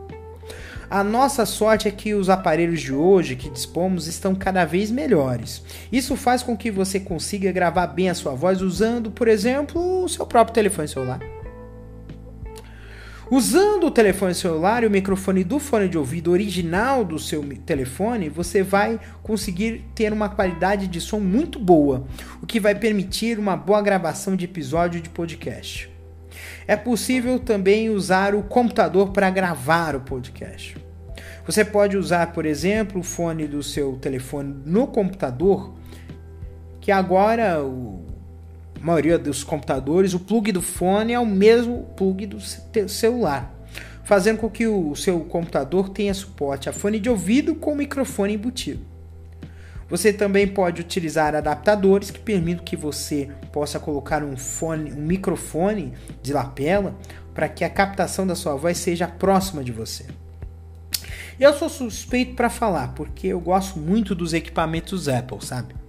[0.90, 5.64] A nossa sorte é que os aparelhos de hoje que dispomos estão cada vez melhores.
[5.90, 10.10] Isso faz com que você consiga gravar bem a sua voz usando, por exemplo, o
[10.10, 11.41] seu próprio telefone celular.
[13.32, 18.28] Usando o telefone celular e o microfone do fone de ouvido original do seu telefone,
[18.28, 22.06] você vai conseguir ter uma qualidade de som muito boa,
[22.44, 25.90] o que vai permitir uma boa gravação de episódio de podcast.
[26.68, 30.76] É possível também usar o computador para gravar o podcast.
[31.46, 35.74] Você pode usar, por exemplo, o fone do seu telefone no computador,
[36.82, 38.11] que agora o,
[38.82, 42.40] maioria dos computadores, o plug do fone é o mesmo plug do
[42.90, 43.54] celular,
[44.04, 48.92] fazendo com que o seu computador tenha suporte a fone de ouvido com microfone embutido.
[49.88, 55.94] Você também pode utilizar adaptadores que permitem que você possa colocar um fone, um microfone
[56.24, 56.96] de lapela
[57.34, 60.06] para que a captação da sua voz seja próxima de você.
[61.38, 65.81] Eu sou suspeito para falar, porque eu gosto muito dos equipamentos Apple, sabe?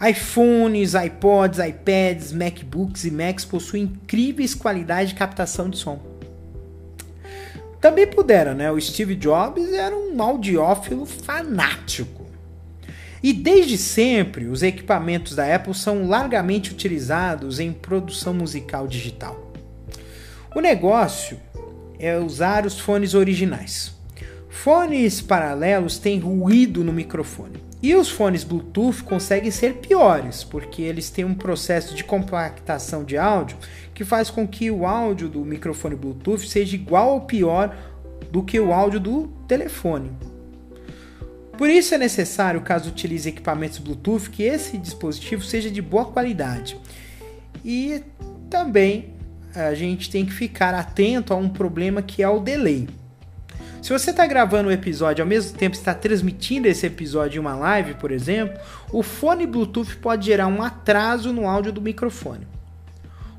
[0.00, 6.00] iPhones, iPods, iPads, MacBooks e Macs possuem incríveis qualidades de captação de som.
[7.80, 8.70] Também puderam, né?
[8.70, 12.26] O Steve Jobs era um audiófilo fanático.
[13.22, 19.52] E desde sempre, os equipamentos da Apple são largamente utilizados em produção musical digital.
[20.54, 21.38] O negócio
[21.98, 23.99] é usar os fones originais.
[24.50, 27.62] Fones paralelos têm ruído no microfone.
[27.82, 33.16] E os fones Bluetooth conseguem ser piores, porque eles têm um processo de compactação de
[33.16, 33.56] áudio
[33.94, 37.74] que faz com que o áudio do microfone Bluetooth seja igual ou pior
[38.30, 40.10] do que o áudio do telefone.
[41.56, 46.76] Por isso é necessário, caso utilize equipamentos Bluetooth, que esse dispositivo seja de boa qualidade.
[47.64, 48.02] E
[48.50, 49.14] também
[49.54, 52.88] a gente tem que ficar atento a um problema que é o delay.
[53.82, 57.56] Se você está gravando um episódio ao mesmo tempo está transmitindo esse episódio em uma
[57.56, 58.58] live, por exemplo,
[58.92, 62.46] o fone Bluetooth pode gerar um atraso no áudio do microfone.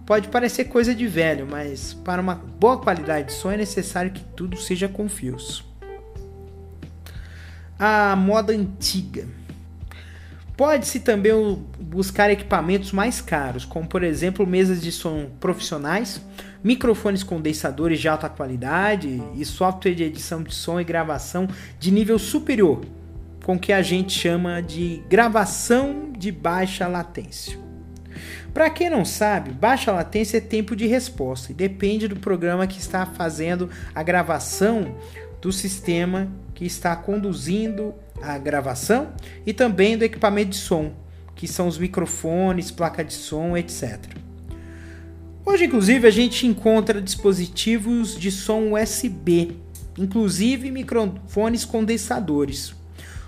[0.05, 4.23] Pode parecer coisa de velho, mas para uma boa qualidade de som é necessário que
[4.35, 5.63] tudo seja com fios.
[7.77, 9.27] A moda antiga.
[10.57, 11.33] Pode-se também
[11.79, 16.19] buscar equipamentos mais caros, como por exemplo mesas de som profissionais
[16.63, 21.47] microfones condensadores de alta qualidade e software de edição de som e gravação
[21.79, 22.85] de nível superior,
[23.43, 27.59] com que a gente chama de gravação de baixa latência.
[28.53, 32.79] Para quem não sabe, baixa latência é tempo de resposta e depende do programa que
[32.79, 34.95] está fazendo a gravação
[35.41, 39.13] do sistema que está conduzindo a gravação
[39.45, 40.93] e também do equipamento de som,
[41.33, 43.99] que são os microfones, placa de som, etc.
[45.43, 49.57] Hoje, inclusive, a gente encontra dispositivos de som USB,
[49.97, 52.75] inclusive microfones condensadores,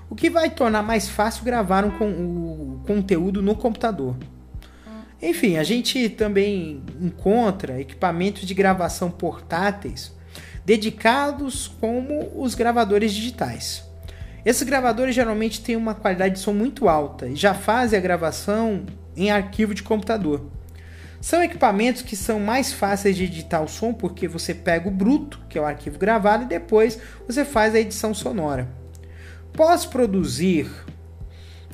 [0.09, 4.16] o que vai tornar mais fácil gravar um, o conteúdo no computador.
[5.20, 10.14] Enfim, a gente também encontra equipamentos de gravação portáteis
[10.66, 13.84] dedicados como os gravadores digitais.
[14.45, 18.86] Esses gravadores geralmente têm uma qualidade de som muito alta e já fazem a gravação
[19.16, 20.41] em arquivo de computador.
[21.24, 25.39] São equipamentos que são mais fáceis de editar o som porque você pega o bruto,
[25.47, 28.67] que é o arquivo gravado, e depois você faz a edição sonora.
[29.53, 30.69] Pós-produzir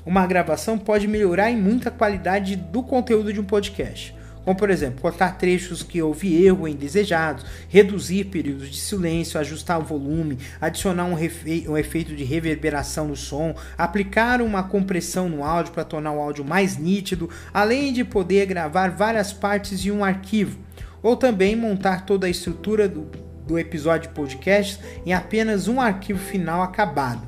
[0.06, 4.16] uma gravação pode melhorar em muita qualidade do conteúdo de um podcast.
[4.44, 9.84] Como, por exemplo, cortar trechos que houve erro indesejados, reduzir períodos de silêncio, ajustar o
[9.84, 15.84] volume, adicionar um, um efeito de reverberação no som, aplicar uma compressão no áudio para
[15.84, 20.58] tornar o áudio mais nítido, além de poder gravar várias partes em um arquivo,
[21.04, 23.08] ou também montar toda a estrutura do,
[23.46, 27.28] do episódio podcast em apenas um arquivo final acabado.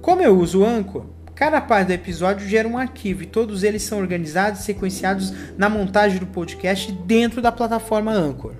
[0.00, 1.06] Como eu uso o Anchor,
[1.42, 5.68] Cada parte do episódio gera um arquivo e todos eles são organizados e sequenciados na
[5.68, 8.54] montagem do podcast dentro da plataforma Anchor.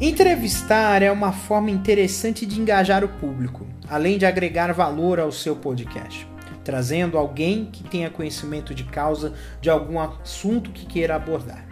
[0.00, 5.54] Entrevistar é uma forma interessante de engajar o público, além de agregar valor ao seu
[5.54, 6.26] podcast
[6.66, 11.64] trazendo alguém que tenha conhecimento de causa de algum assunto que queira abordar.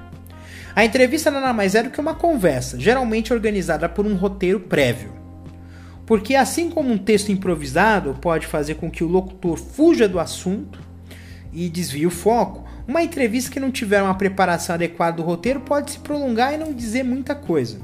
[0.72, 5.12] A entrevista nada mais é do que uma conversa, geralmente organizada por um roteiro prévio.
[6.06, 10.78] Porque, assim como um texto improvisado pode fazer com que o locutor fuja do assunto
[11.52, 15.90] e desvie o foco, uma entrevista que não tiver uma preparação adequada do roteiro pode
[15.90, 17.80] se prolongar e não dizer muita coisa.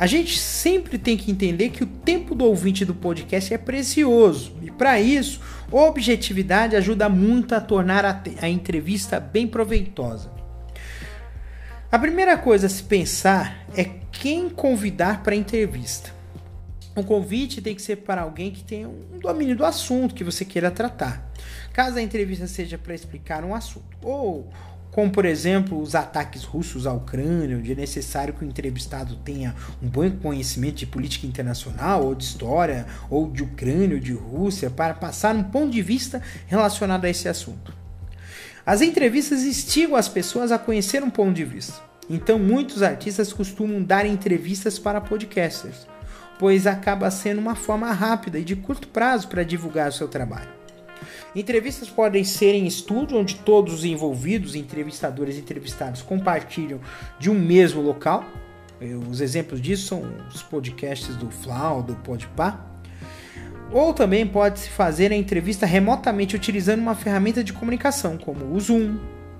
[0.00, 4.56] A gente sempre tem que entender que o tempo do ouvinte do podcast é precioso
[4.62, 10.30] e, para isso, objetividade ajuda muito a tornar a, a entrevista bem proveitosa.
[11.90, 16.12] A primeira coisa a se pensar é quem convidar para a entrevista.
[16.94, 20.44] O convite tem que ser para alguém que tenha um domínio do assunto que você
[20.44, 21.30] queira tratar.
[21.72, 24.50] Caso a entrevista seja para explicar um assunto, ou
[24.90, 29.54] como por exemplo os ataques russos à Ucrânia, onde é necessário que o entrevistado tenha
[29.82, 34.70] um bom conhecimento de política internacional, ou de história, ou de Ucrânia, ou de Rússia,
[34.70, 37.72] para passar um ponto de vista relacionado a esse assunto.
[38.66, 41.80] As entrevistas instigam as pessoas a conhecer um ponto de vista.
[42.08, 45.86] Então, muitos artistas costumam dar entrevistas para podcasters,
[46.38, 50.59] pois acaba sendo uma forma rápida e de curto prazo para divulgar o seu trabalho.
[51.34, 56.80] Entrevistas podem ser em estúdio, onde todos os envolvidos, entrevistadores e entrevistados, compartilham
[57.18, 58.24] de um mesmo local.
[59.10, 62.66] Os exemplos disso são os podcasts do Flau, do Podpah.
[63.72, 68.98] Ou também pode-se fazer a entrevista remotamente utilizando uma ferramenta de comunicação, como o Zoom,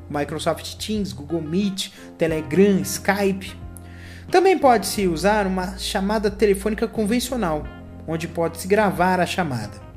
[0.08, 3.56] Microsoft Teams, Google Meet, Telegram, Skype.
[4.30, 7.66] Também pode-se usar uma chamada telefônica convencional,
[8.06, 9.89] onde pode-se gravar a chamada.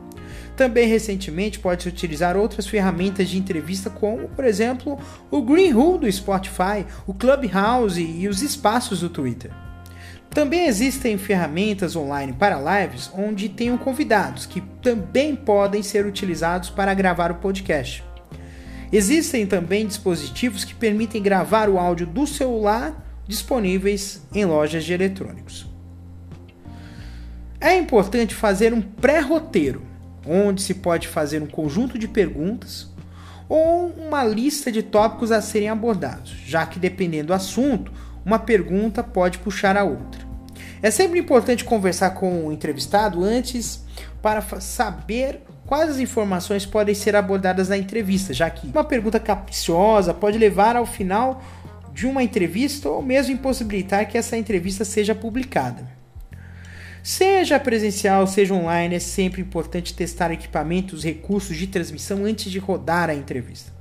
[0.56, 5.00] Também recentemente pode-se utilizar outras ferramentas de entrevista, como, por exemplo,
[5.32, 9.52] o Greenroom do Spotify, o Clubhouse e os espaços do Twitter.
[10.30, 16.94] Também existem ferramentas online para lives onde tenham convidados que também podem ser utilizados para
[16.94, 18.04] gravar o podcast.
[18.92, 25.68] Existem também dispositivos que permitem gravar o áudio do celular disponíveis em lojas de eletrônicos.
[27.60, 29.93] É importante fazer um pré-roteiro
[30.26, 32.88] onde se pode fazer um conjunto de perguntas
[33.50, 37.92] ou uma lista de tópicos a serem abordados, já que dependendo do assunto,
[38.26, 40.22] uma pergunta pode puxar a outra.
[40.82, 43.84] É sempre importante conversar com o entrevistado antes
[44.22, 50.14] para saber quais as informações podem ser abordadas na entrevista, já que uma pergunta capciosa
[50.14, 51.42] pode levar ao final
[51.94, 55.93] de uma entrevista ou mesmo impossibilitar que essa entrevista seja publicada.
[57.04, 63.10] Seja presencial, seja online, é sempre importante testar equipamentos, recursos de transmissão antes de rodar
[63.10, 63.74] a entrevista.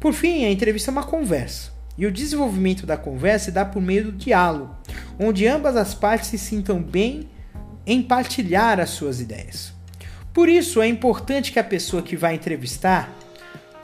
[0.00, 1.70] Por fim, a entrevista é uma conversa.
[1.96, 4.76] E o desenvolvimento da conversa se dá por meio do diálogo,
[5.20, 7.30] onde ambas as partes se sintam bem
[7.86, 9.72] em partilhar as suas ideias.
[10.34, 13.15] Por isso, é importante que a pessoa que vai entrevistar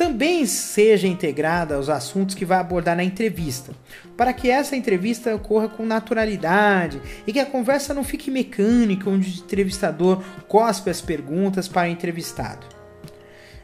[0.03, 3.73] também seja integrada aos assuntos que vai abordar na entrevista,
[4.17, 9.31] para que essa entrevista ocorra com naturalidade e que a conversa não fique mecânica, onde
[9.31, 12.67] o entrevistador cospe as perguntas para o entrevistado.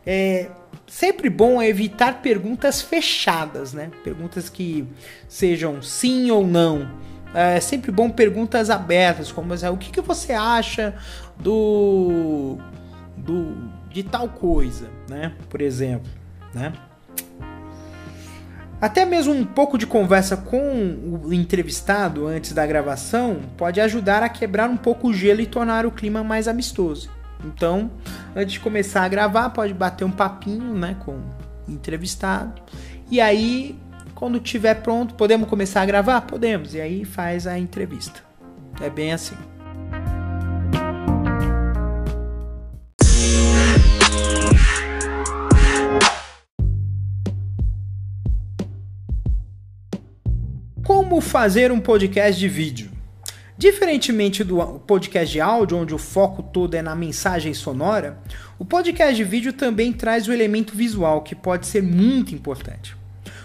[0.07, 0.49] É
[0.87, 3.91] sempre bom evitar perguntas fechadas, né?
[4.05, 4.87] Perguntas que
[5.29, 6.89] sejam sim ou não.
[7.35, 10.95] É sempre bom perguntas abertas, como o que, que você acha
[11.37, 12.59] do,
[13.17, 15.33] do de tal coisa, né?
[15.51, 16.18] Por exemplo,
[16.55, 16.73] né?
[18.81, 24.29] Até mesmo um pouco de conversa com o entrevistado antes da gravação pode ajudar a
[24.29, 27.11] quebrar um pouco o gelo e tornar o clima mais amistoso.
[27.45, 27.91] Então,
[28.37, 32.63] antes de começar a gravar, pode bater um papinho, né, com o entrevistado.
[33.11, 33.77] E aí,
[34.15, 36.21] quando tiver pronto, podemos começar a gravar?
[36.23, 36.75] Podemos.
[36.75, 38.21] E aí faz a entrevista.
[38.81, 39.37] É bem assim.
[51.19, 52.91] Como fazer um podcast de vídeo?
[53.57, 54.57] Diferentemente do
[54.87, 58.21] podcast de áudio, onde o foco todo é na mensagem sonora,
[58.57, 62.97] o podcast de vídeo também traz o elemento visual, que pode ser muito importante.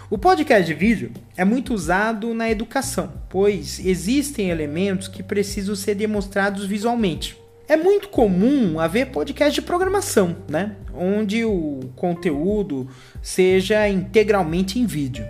[0.08, 5.96] O podcast de vídeo é muito usado na educação, pois existem elementos que precisam ser
[5.96, 7.36] demonstrados visualmente.
[7.68, 10.76] É muito comum haver podcast de programação, né?
[10.94, 12.88] onde o conteúdo
[13.20, 15.26] seja integralmente em vídeo.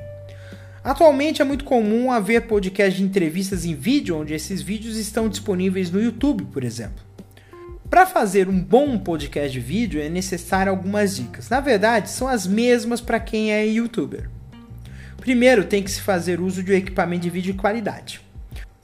[0.84, 5.90] Atualmente é muito comum haver podcast de entrevistas em vídeo, onde esses vídeos estão disponíveis
[5.90, 7.02] no YouTube, por exemplo.
[7.88, 11.48] Para fazer um bom podcast de vídeo é necessário algumas dicas.
[11.48, 14.28] Na verdade, são as mesmas para quem é youtuber.
[15.16, 18.20] Primeiro, tem que se fazer uso de um equipamento de vídeo de qualidade.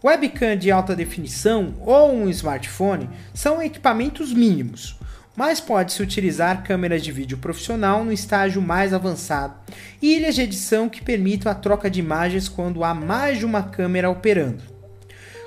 [0.02, 4.98] Webcam de alta definição ou um smartphone são equipamentos mínimos,
[5.40, 9.54] mas pode-se utilizar câmeras de vídeo profissional no estágio mais avançado
[10.02, 13.62] e ilhas de edição que permitam a troca de imagens quando há mais de uma
[13.62, 14.62] câmera operando.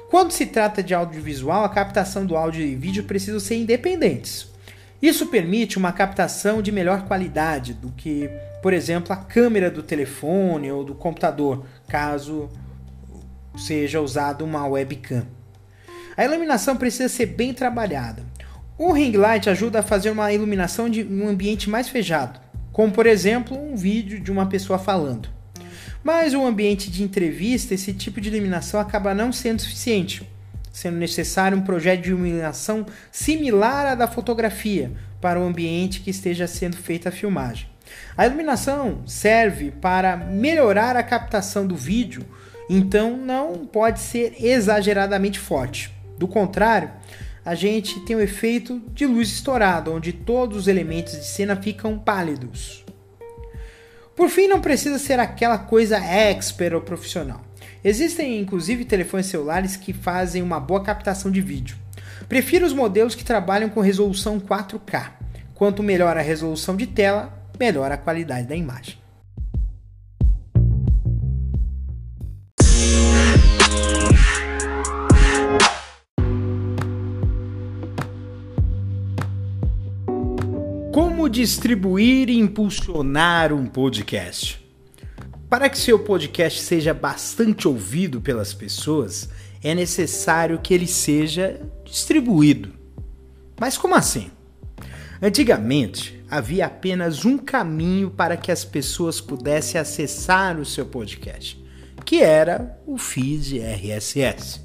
[0.10, 4.48] Quando se trata de audiovisual, a captação do áudio e vídeo precisam ser independentes.
[5.00, 8.28] Isso permite uma captação de melhor qualidade do que,
[8.64, 12.50] por exemplo, a câmera do telefone ou do computador, caso
[13.56, 15.28] seja usada uma webcam.
[16.18, 18.33] A iluminação precisa ser bem trabalhada.
[18.78, 22.40] O ring light ajuda a fazer uma iluminação de um ambiente mais fechado,
[22.72, 25.30] como por exemplo um vídeo de uma pessoa falando.
[26.04, 30.28] Mas o ambiente de entrevista, esse tipo de iluminação acaba não sendo suficiente,
[30.72, 36.48] sendo necessário um projeto de iluminação similar à da fotografia para o ambiente que esteja
[36.48, 37.68] sendo feita a filmagem.
[38.18, 42.26] A iluminação serve para melhorar a captação do vídeo,
[42.68, 45.94] então não pode ser exageradamente forte.
[46.18, 46.90] Do contrário,
[47.46, 52.00] a gente tem o efeito de luz estourada, onde todos os elementos de cena ficam
[52.00, 52.86] pálidos.
[54.16, 57.42] Por fim, não precisa ser aquela coisa expert ou profissional.
[57.84, 61.76] Existem inclusive telefones celulares que fazem uma boa captação de vídeo.
[62.30, 65.12] Prefiro os modelos que trabalham com resolução 4K.
[65.54, 69.03] Quanto melhor a resolução de tela, melhor a qualidade da imagem.
[81.44, 84.66] Distribuir e impulsionar um podcast?
[85.50, 89.28] Para que seu podcast seja bastante ouvido pelas pessoas,
[89.62, 92.72] é necessário que ele seja distribuído.
[93.60, 94.32] Mas como assim?
[95.22, 101.62] Antigamente, havia apenas um caminho para que as pessoas pudessem acessar o seu podcast,
[102.06, 104.62] que era o feed RSS.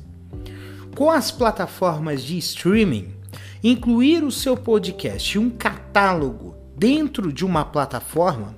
[0.95, 3.19] Com as plataformas de streaming,
[3.63, 8.55] Incluir o seu podcast em um catálogo dentro de uma plataforma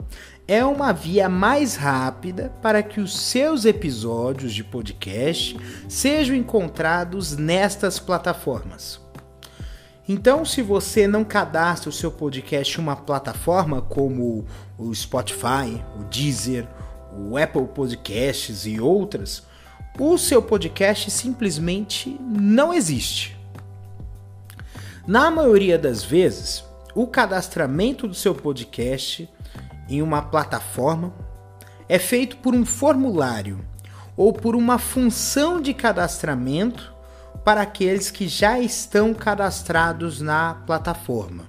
[0.46, 5.56] é uma via mais rápida para que os seus episódios de podcast
[5.88, 9.00] sejam encontrados nestas plataformas.
[10.08, 14.44] Então, se você não cadastra o seu podcast em uma plataforma como
[14.76, 16.66] o Spotify, o Deezer,
[17.16, 19.44] o Apple Podcasts e outras,
[19.98, 23.38] o seu podcast simplesmente não existe.
[25.06, 26.64] Na maioria das vezes,
[26.94, 29.28] o cadastramento do seu podcast
[29.88, 31.12] em uma plataforma
[31.88, 33.60] é feito por um formulário
[34.16, 36.94] ou por uma função de cadastramento
[37.44, 41.44] para aqueles que já estão cadastrados na plataforma.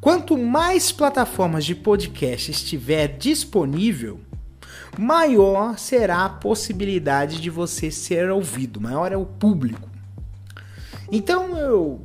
[0.00, 4.20] Quanto mais plataformas de podcast estiver disponível,
[4.96, 9.88] maior será a possibilidade de você ser ouvido, maior é o público.
[11.10, 12.00] Então eu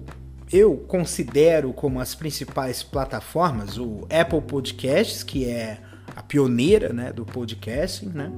[0.54, 5.80] eu considero como as principais plataformas o Apple Podcasts, que é
[6.16, 8.32] a pioneira né, do podcasting, né?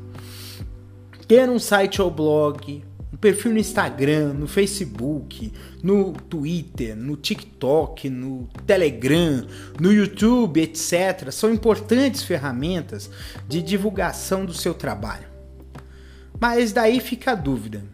[1.28, 5.52] Ter um site ou blog, um perfil no Instagram, no Facebook,
[5.82, 9.46] no Twitter, no TikTok, no Telegram,
[9.80, 13.10] no YouTube, etc., são importantes ferramentas
[13.46, 15.28] de divulgação do seu trabalho.
[16.40, 17.84] Mas daí fica a dúvida: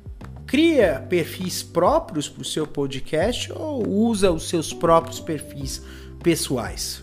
[0.46, 5.82] cria perfis próprios para o seu podcast ou usa os seus próprios perfis
[6.22, 7.02] pessoais?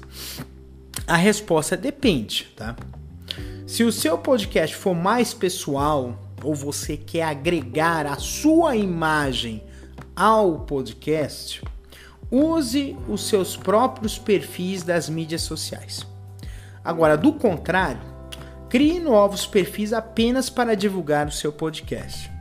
[1.06, 2.76] A resposta depende, tá?
[3.68, 9.64] Se o seu podcast for mais pessoal ou você quer agregar a sua imagem
[10.16, 11.62] ao podcast,
[12.30, 16.06] use os seus próprios perfis das mídias sociais.
[16.84, 18.02] Agora, do contrário,
[18.70, 22.33] crie novos perfis apenas para divulgar o seu podcast.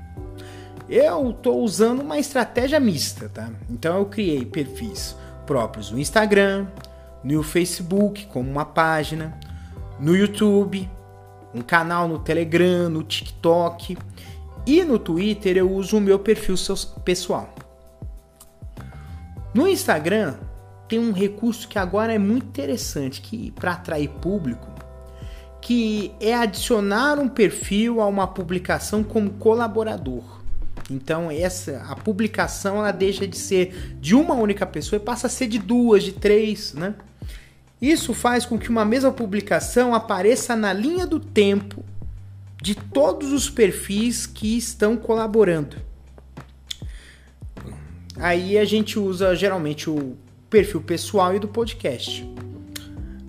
[0.94, 3.50] Eu estou usando uma estratégia mista, tá?
[3.70, 5.16] Então eu criei perfis
[5.46, 6.66] próprios no Instagram,
[7.24, 9.40] no Facebook, como uma página,
[9.98, 10.86] no YouTube,
[11.54, 13.96] um canal no Telegram, no TikTok
[14.66, 16.56] e no Twitter eu uso o meu perfil
[17.02, 17.54] pessoal.
[19.54, 20.34] No Instagram
[20.88, 24.68] tem um recurso que agora é muito interessante que para atrair público,
[25.58, 30.41] que é adicionar um perfil a uma publicação como colaborador.
[30.92, 35.30] Então essa a publicação ela deixa de ser de uma única pessoa e passa a
[35.30, 36.94] ser de duas, de três, né?
[37.80, 41.82] Isso faz com que uma mesma publicação apareça na linha do tempo
[42.60, 45.76] de todos os perfis que estão colaborando.
[48.16, 50.16] Aí a gente usa geralmente o
[50.48, 52.24] perfil pessoal e do podcast.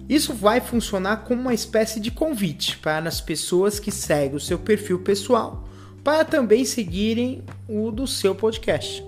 [0.07, 4.59] Isso vai funcionar como uma espécie de convite para as pessoas que seguem o seu
[4.59, 5.67] perfil pessoal
[6.03, 9.03] para também seguirem o do seu podcast.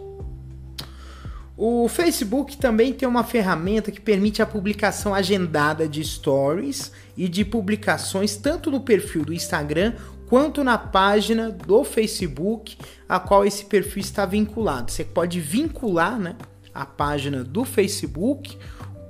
[1.58, 7.46] O Facebook também tem uma ferramenta que permite a publicação agendada de stories e de
[7.46, 9.94] publicações tanto no perfil do Instagram
[10.28, 12.78] quanto na página do Facebook
[13.08, 14.92] a qual esse perfil está vinculado.
[14.92, 16.36] Você pode vincular né,
[16.74, 18.58] a página do Facebook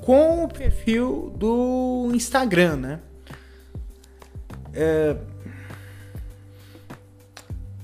[0.01, 2.75] com o perfil do Instagram.
[2.75, 2.99] Né?
[4.71, 5.15] É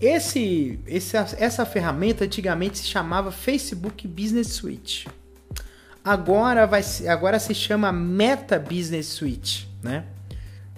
[0.01, 5.07] esse, essa ferramenta antigamente se chamava Facebook Business Suite.
[6.03, 10.05] Agora, vai, agora se chama Meta Business Suite, né?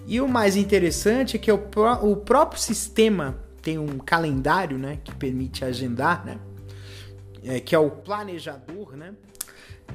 [0.06, 1.56] E o mais interessante é que o,
[2.02, 6.38] o próprio sistema tem um calendário, né, que permite agendar, né?
[7.46, 9.14] É, que é o planejador, né?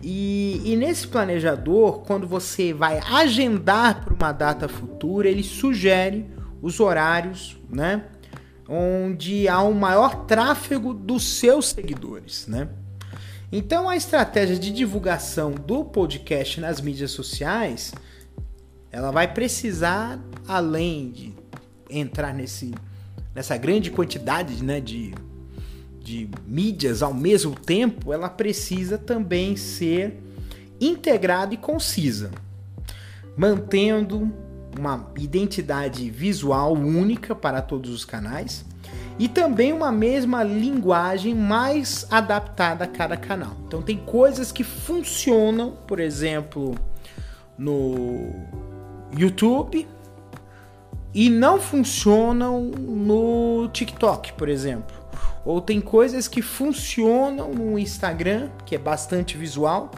[0.03, 6.27] E, e, nesse planejador, quando você vai agendar para uma data futura, ele sugere
[6.63, 8.05] os horários, né?
[8.69, 12.69] Onde há um maior tráfego dos seus seguidores, né?
[13.51, 17.95] Então a estratégia de divulgação do podcast nas mídias sociais,
[18.93, 21.35] ela vai precisar além de
[21.89, 22.75] entrar nesse
[23.35, 25.15] nessa grande quantidade, né, de
[25.99, 30.19] de mídias ao mesmo tempo, ela precisa também ser
[30.81, 32.31] integrada e concisa,
[33.37, 34.33] mantendo
[34.77, 38.65] uma identidade visual única para todos os canais
[39.19, 43.57] e também uma mesma linguagem mais adaptada a cada canal.
[43.67, 46.75] Então tem coisas que funcionam, por exemplo,
[47.57, 48.31] no
[49.17, 49.89] YouTube
[51.13, 54.97] e não funcionam no TikTok, por exemplo.
[55.45, 59.91] Ou tem coisas que funcionam no Instagram, que é bastante visual,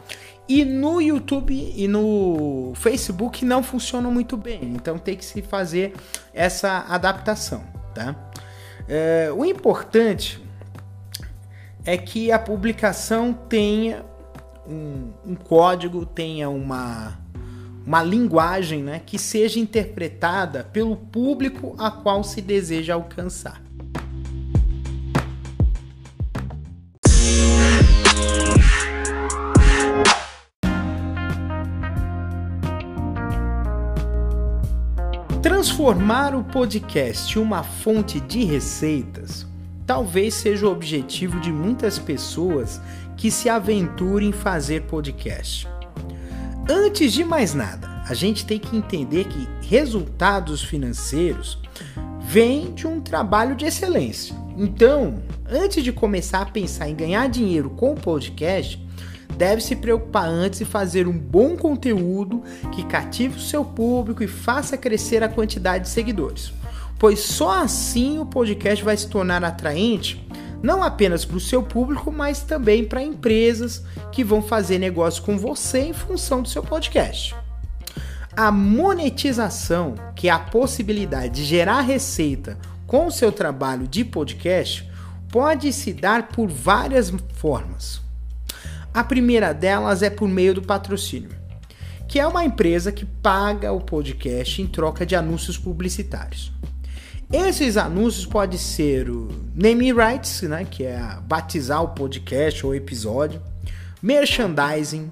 [0.50, 5.94] e no YouTube e no Facebook não funcionam muito bem, então tem que se fazer
[6.34, 7.62] essa adaptação,
[7.94, 8.16] tá?
[8.88, 10.42] É, o importante
[11.84, 14.04] é que a publicação tenha
[14.66, 17.16] um, um código, tenha uma,
[17.86, 23.62] uma linguagem né, que seja interpretada pelo público a qual se deseja alcançar.
[35.60, 39.46] Transformar o podcast em uma fonte de receitas
[39.86, 42.80] talvez seja o objetivo de muitas pessoas
[43.14, 45.68] que se aventurem em fazer podcast.
[46.66, 51.58] Antes de mais nada, a gente tem que entender que resultados financeiros
[52.22, 54.34] vêm de um trabalho de excelência.
[54.56, 58.82] Então, antes de começar a pensar em ganhar dinheiro com o podcast,
[59.36, 64.28] deve se preocupar antes e fazer um bom conteúdo que cative o seu público e
[64.28, 66.52] faça crescer a quantidade de seguidores
[67.00, 70.22] pois só assim o podcast vai se tornar atraente
[70.62, 75.38] não apenas para o seu público, mas também para empresas que vão fazer negócio com
[75.38, 77.34] você em função do seu podcast.
[78.36, 84.86] A monetização, que é a possibilidade de gerar receita com o seu trabalho de podcast,
[85.30, 88.02] pode se dar por várias formas.
[88.92, 91.30] A primeira delas é por meio do patrocínio,
[92.08, 96.52] que é uma empresa que paga o podcast em troca de anúncios publicitários.
[97.32, 103.40] Esses anúncios podem ser o name rights, né, que é batizar o podcast ou episódio,
[104.02, 105.08] merchandising,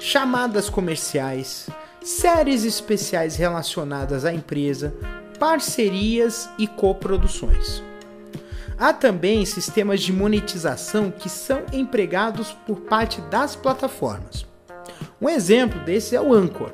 [0.00, 1.68] chamadas comerciais,
[2.02, 4.94] séries especiais relacionadas à empresa,
[5.38, 7.82] parcerias e coproduções.
[8.78, 14.46] Há também sistemas de monetização que são empregados por parte das plataformas.
[15.20, 16.70] Um exemplo desse é o Anchor,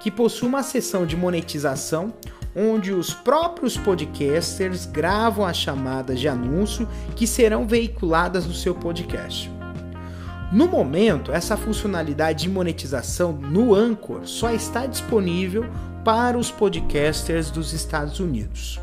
[0.00, 2.14] que possui uma seção de monetização
[2.56, 9.50] onde os próprios podcasters gravam as chamadas de anúncio que serão veiculadas no seu podcast.
[10.50, 15.66] No momento, essa funcionalidade de monetização no Anchor só está disponível
[16.02, 18.80] para os podcasters dos Estados Unidos.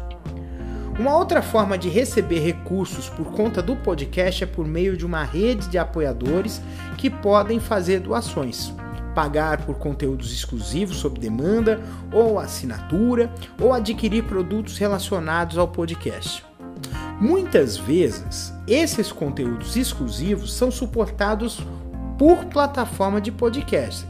[1.00, 5.24] Uma outra forma de receber recursos por conta do podcast é por meio de uma
[5.24, 6.62] rede de apoiadores
[6.98, 8.74] que podem fazer doações
[9.20, 11.80] pagar por conteúdos exclusivos sob demanda
[12.12, 13.30] ou assinatura
[13.60, 16.46] ou adquirir produtos relacionados ao podcast.
[17.20, 21.60] Muitas vezes, esses conteúdos exclusivos são suportados
[22.18, 24.08] por plataforma de podcast.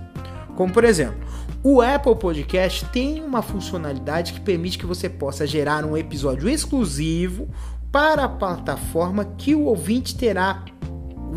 [0.56, 1.20] Como por exemplo,
[1.62, 7.50] o Apple Podcast tem uma funcionalidade que permite que você possa gerar um episódio exclusivo
[7.92, 10.64] para a plataforma que o ouvinte terá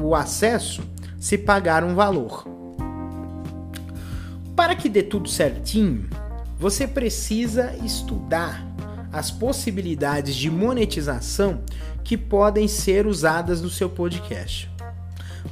[0.01, 0.83] o acesso
[1.19, 2.47] se pagar um valor.
[4.55, 6.09] Para que dê tudo certinho,
[6.57, 8.65] você precisa estudar
[9.13, 11.63] as possibilidades de monetização
[12.05, 14.71] que podem ser usadas no seu podcast.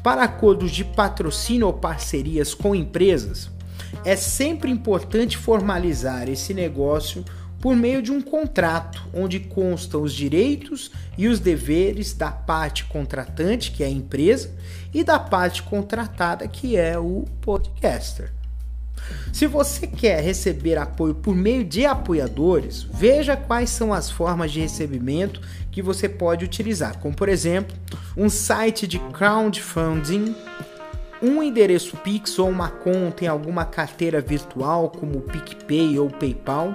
[0.02, 3.50] Para acordos de patrocínio ou parcerias com empresas,
[4.05, 7.24] é sempre importante formalizar esse negócio
[7.61, 13.70] por meio de um contrato onde constam os direitos e os deveres da parte contratante,
[13.70, 14.51] que é a empresa,
[14.95, 18.32] e da parte contratada, que é o podcaster.
[19.32, 24.61] Se você quer receber apoio por meio de apoiadores, veja quais são as formas de
[24.61, 27.76] recebimento que você pode utilizar, como por exemplo,
[28.16, 30.34] um site de crowdfunding,
[31.22, 36.74] um endereço Pix ou uma conta em alguma carteira virtual como PicPay ou PayPal.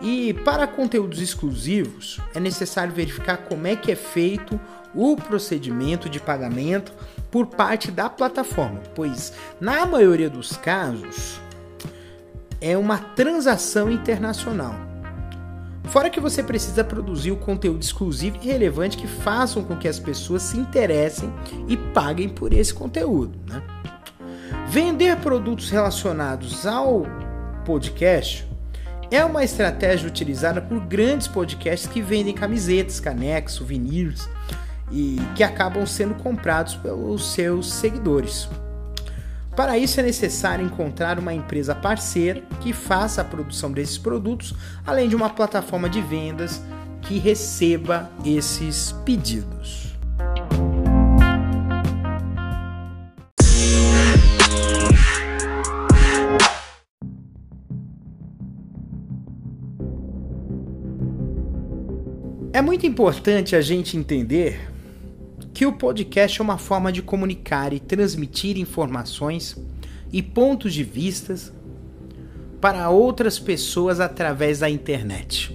[0.00, 4.60] E para conteúdos exclusivos, é necessário verificar como é que é feito
[4.94, 6.92] o procedimento de pagamento
[7.30, 11.40] por parte da plataforma, pois na maioria dos casos
[12.60, 14.87] é uma transação internacional.
[15.88, 19.98] Fora que você precisa produzir o conteúdo exclusivo e relevante que façam com que as
[19.98, 21.32] pessoas se interessem
[21.66, 23.38] e paguem por esse conteúdo.
[23.46, 23.62] Né?
[24.68, 27.06] Vender produtos relacionados ao
[27.64, 28.46] podcast
[29.10, 34.28] é uma estratégia utilizada por grandes podcasts que vendem camisetas, canecas, souvenirs
[34.92, 38.46] e que acabam sendo comprados pelos seus seguidores.
[39.58, 44.54] Para isso é necessário encontrar uma empresa parceira que faça a produção desses produtos,
[44.86, 46.62] além de uma plataforma de vendas
[47.02, 49.96] que receba esses pedidos.
[62.52, 64.77] É muito importante a gente entender
[65.58, 69.56] que o podcast é uma forma de comunicar e transmitir informações
[70.12, 71.52] e pontos de vistas
[72.60, 75.52] para outras pessoas através da internet.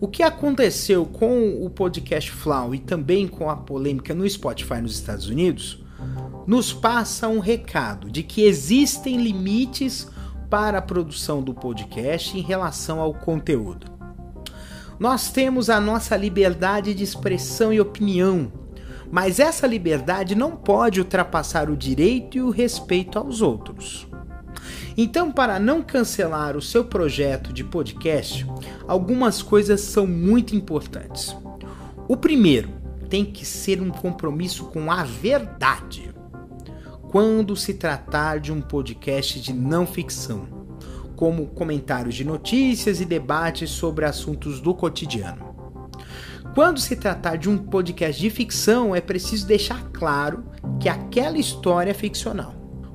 [0.00, 4.94] O que aconteceu com o podcast Flow e também com a polêmica no Spotify nos
[4.94, 5.84] Estados Unidos
[6.46, 10.08] nos passa um recado de que existem limites
[10.48, 13.92] para a produção do podcast em relação ao conteúdo.
[14.98, 18.63] Nós temos a nossa liberdade de expressão e opinião,
[19.14, 24.08] mas essa liberdade não pode ultrapassar o direito e o respeito aos outros.
[24.96, 28.44] Então, para não cancelar o seu projeto de podcast,
[28.88, 31.32] algumas coisas são muito importantes.
[32.08, 32.70] O primeiro
[33.08, 36.12] tem que ser um compromisso com a verdade.
[37.12, 40.48] Quando se tratar de um podcast de não ficção,
[41.14, 45.53] como comentários de notícias e debates sobre assuntos do cotidiano.
[46.54, 50.44] Quando se tratar de um podcast de ficção, é preciso deixar claro
[50.78, 52.54] que aquela história é ficcional.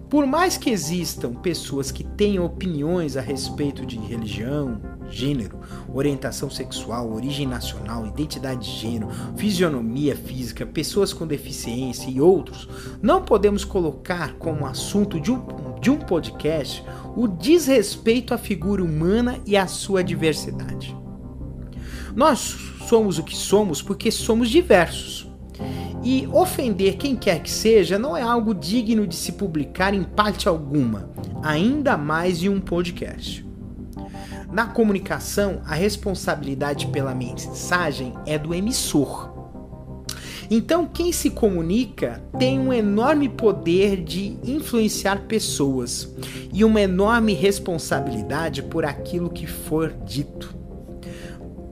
[0.10, 5.60] Por mais que existam pessoas que tenham opiniões a respeito de religião, gênero,
[5.94, 12.70] orientação sexual, origem nacional, identidade de gênero, fisionomia física, pessoas com deficiência e outros,
[13.02, 15.46] não podemos colocar como assunto de um,
[15.82, 16.82] de um podcast
[17.14, 20.99] o desrespeito à figura humana e à sua diversidade.
[22.16, 22.56] Nós
[22.88, 25.28] somos o que somos porque somos diversos.
[26.04, 30.48] E ofender quem quer que seja não é algo digno de se publicar em parte
[30.48, 31.12] alguma,
[31.44, 33.46] ainda mais em um podcast.
[34.52, 39.30] Na comunicação, a responsabilidade pela mensagem é do emissor.
[40.50, 46.12] Então, quem se comunica tem um enorme poder de influenciar pessoas
[46.52, 50.59] e uma enorme responsabilidade por aquilo que for dito.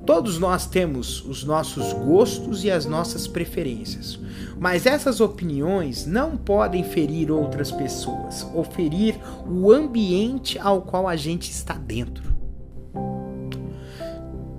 [0.07, 4.17] Todos nós temos os nossos gostos e as nossas preferências,
[4.57, 11.17] mas essas opiniões não podem ferir outras pessoas ou ferir o ambiente ao qual a
[11.17, 12.33] gente está dentro.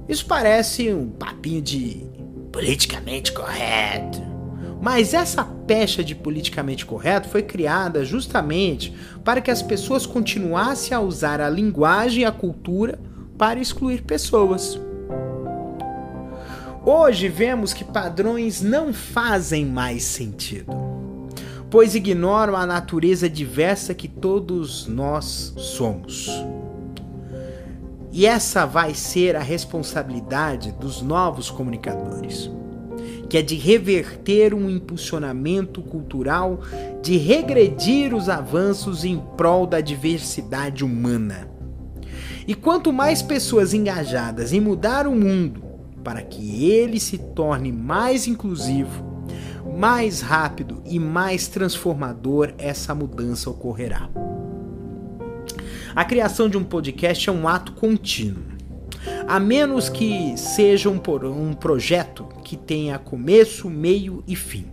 [0.06, 2.06] Isso parece um papinho de
[2.52, 4.20] politicamente correto.
[4.82, 8.94] Mas essa pecha de politicamente correto foi criada justamente
[9.24, 13.00] para que as pessoas continuassem a usar a linguagem e a cultura
[13.38, 14.78] para excluir pessoas.
[16.90, 20.72] Hoje vemos que padrões não fazem mais sentido,
[21.68, 26.30] pois ignoram a natureza diversa que todos nós somos.
[28.10, 32.50] E essa vai ser a responsabilidade dos novos comunicadores,
[33.28, 36.60] que é de reverter um impulsionamento cultural,
[37.02, 41.50] de regredir os avanços em prol da diversidade humana.
[42.46, 45.67] E quanto mais pessoas engajadas em mudar o mundo
[46.02, 49.24] para que ele se torne mais inclusivo,
[49.78, 54.08] mais rápido e mais transformador essa mudança ocorrerá.
[55.94, 58.44] A criação de um podcast é um ato contínuo.
[59.26, 60.98] A menos que seja um,
[61.54, 64.66] projeto que tenha começo, meio e fim.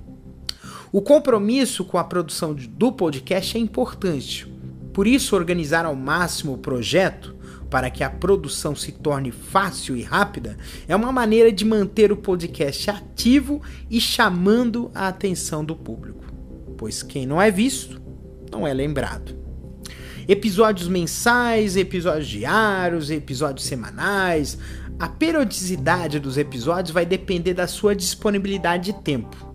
[0.92, 4.48] O compromisso com a produção do podcast é importante.
[4.94, 7.36] Por isso, organizar ao máximo o projeto
[7.70, 12.18] para que a produção se torne fácil e rápida é uma maneira de manter o
[12.18, 16.24] podcast ativo e chamando a atenção do público,
[16.78, 18.02] pois quem não é visto
[18.52, 19.36] não é lembrado.
[20.28, 24.58] Episódios mensais, episódios diários, episódios semanais.
[24.98, 29.54] A periodicidade dos episódios vai depender da sua disponibilidade de tempo.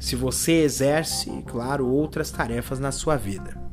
[0.00, 3.65] Se você exerce, claro, outras tarefas na sua vida.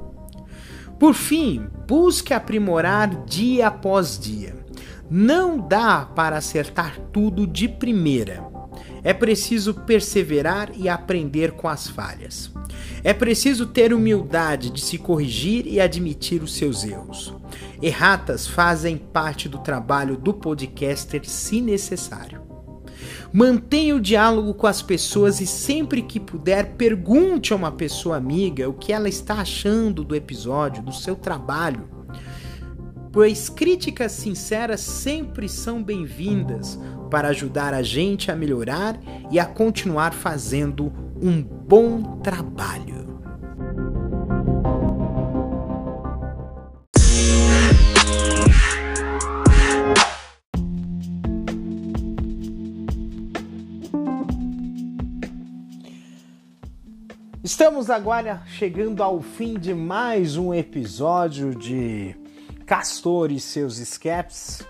[1.04, 4.56] Por fim, busque aprimorar dia após dia.
[5.12, 8.42] Não dá para acertar tudo de primeira.
[9.04, 12.50] É preciso perseverar e aprender com as falhas.
[13.04, 17.34] É preciso ter humildade de se corrigir e admitir os seus erros.
[17.82, 22.43] Erratas fazem parte do trabalho do podcaster se necessário.
[23.36, 28.70] Mantenha o diálogo com as pessoas e sempre que puder, pergunte a uma pessoa amiga
[28.70, 31.90] o que ela está achando do episódio, do seu trabalho.
[33.12, 36.80] Pois críticas sinceras sempre são bem-vindas
[37.10, 39.00] para ajudar a gente a melhorar
[39.32, 43.03] e a continuar fazendo um bom trabalho.
[57.44, 62.16] Estamos agora chegando ao fim de mais um episódio de
[62.66, 64.66] Castor e seus escapes.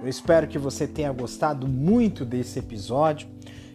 [0.00, 3.26] Eu espero que você tenha gostado muito desse episódio,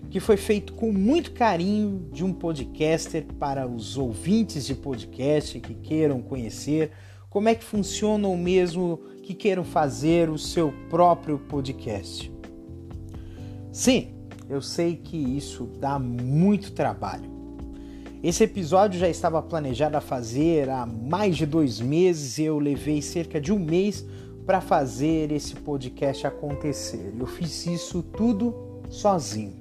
[0.09, 5.73] que foi feito com muito carinho de um podcaster para os ouvintes de podcast que
[5.73, 6.91] queiram conhecer
[7.29, 12.31] como é que funciona ou mesmo que queiram fazer o seu próprio podcast.
[13.69, 14.13] Sim,
[14.49, 17.28] eu sei que isso dá muito trabalho
[18.21, 23.01] Esse episódio já estava planejado a fazer há mais de dois meses e eu levei
[23.01, 24.05] cerca de um mês
[24.45, 27.13] para fazer esse podcast acontecer.
[27.17, 28.53] Eu fiz isso tudo
[28.89, 29.53] sozinho.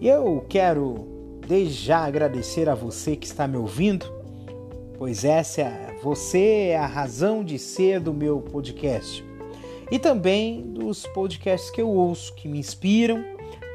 [0.00, 4.06] E eu quero desde já agradecer a você que está me ouvindo,
[4.96, 9.22] pois essa é, você é a razão de ser do meu podcast
[9.90, 13.22] e também dos podcasts que eu ouço, que me inspiram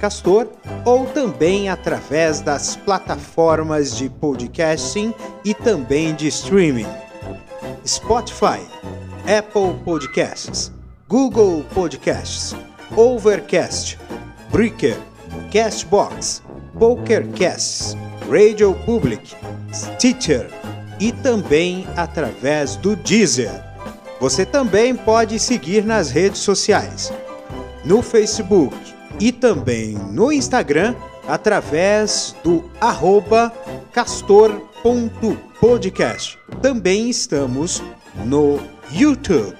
[0.00, 0.48] castor
[0.84, 5.14] ou também através das plataformas de podcasting
[5.44, 6.88] e também de streaming.
[7.86, 8.66] Spotify,
[9.22, 10.72] Apple Podcasts,
[11.06, 12.56] Google Podcasts,
[12.94, 13.98] Overcast,
[14.50, 14.96] Breaker,
[15.52, 16.42] Castbox,
[16.78, 17.96] Pokercasts,
[18.30, 19.34] Radio Public,
[19.72, 20.48] Stitcher
[21.00, 23.64] e também através do Deezer.
[24.20, 27.12] Você também pode seguir nas redes sociais,
[27.84, 28.76] no Facebook
[29.20, 30.94] e também no Instagram
[31.28, 33.52] através do arroba
[33.92, 36.38] castor.podcast.
[36.62, 37.82] Também estamos
[38.24, 38.58] no
[38.90, 39.54] YouTube.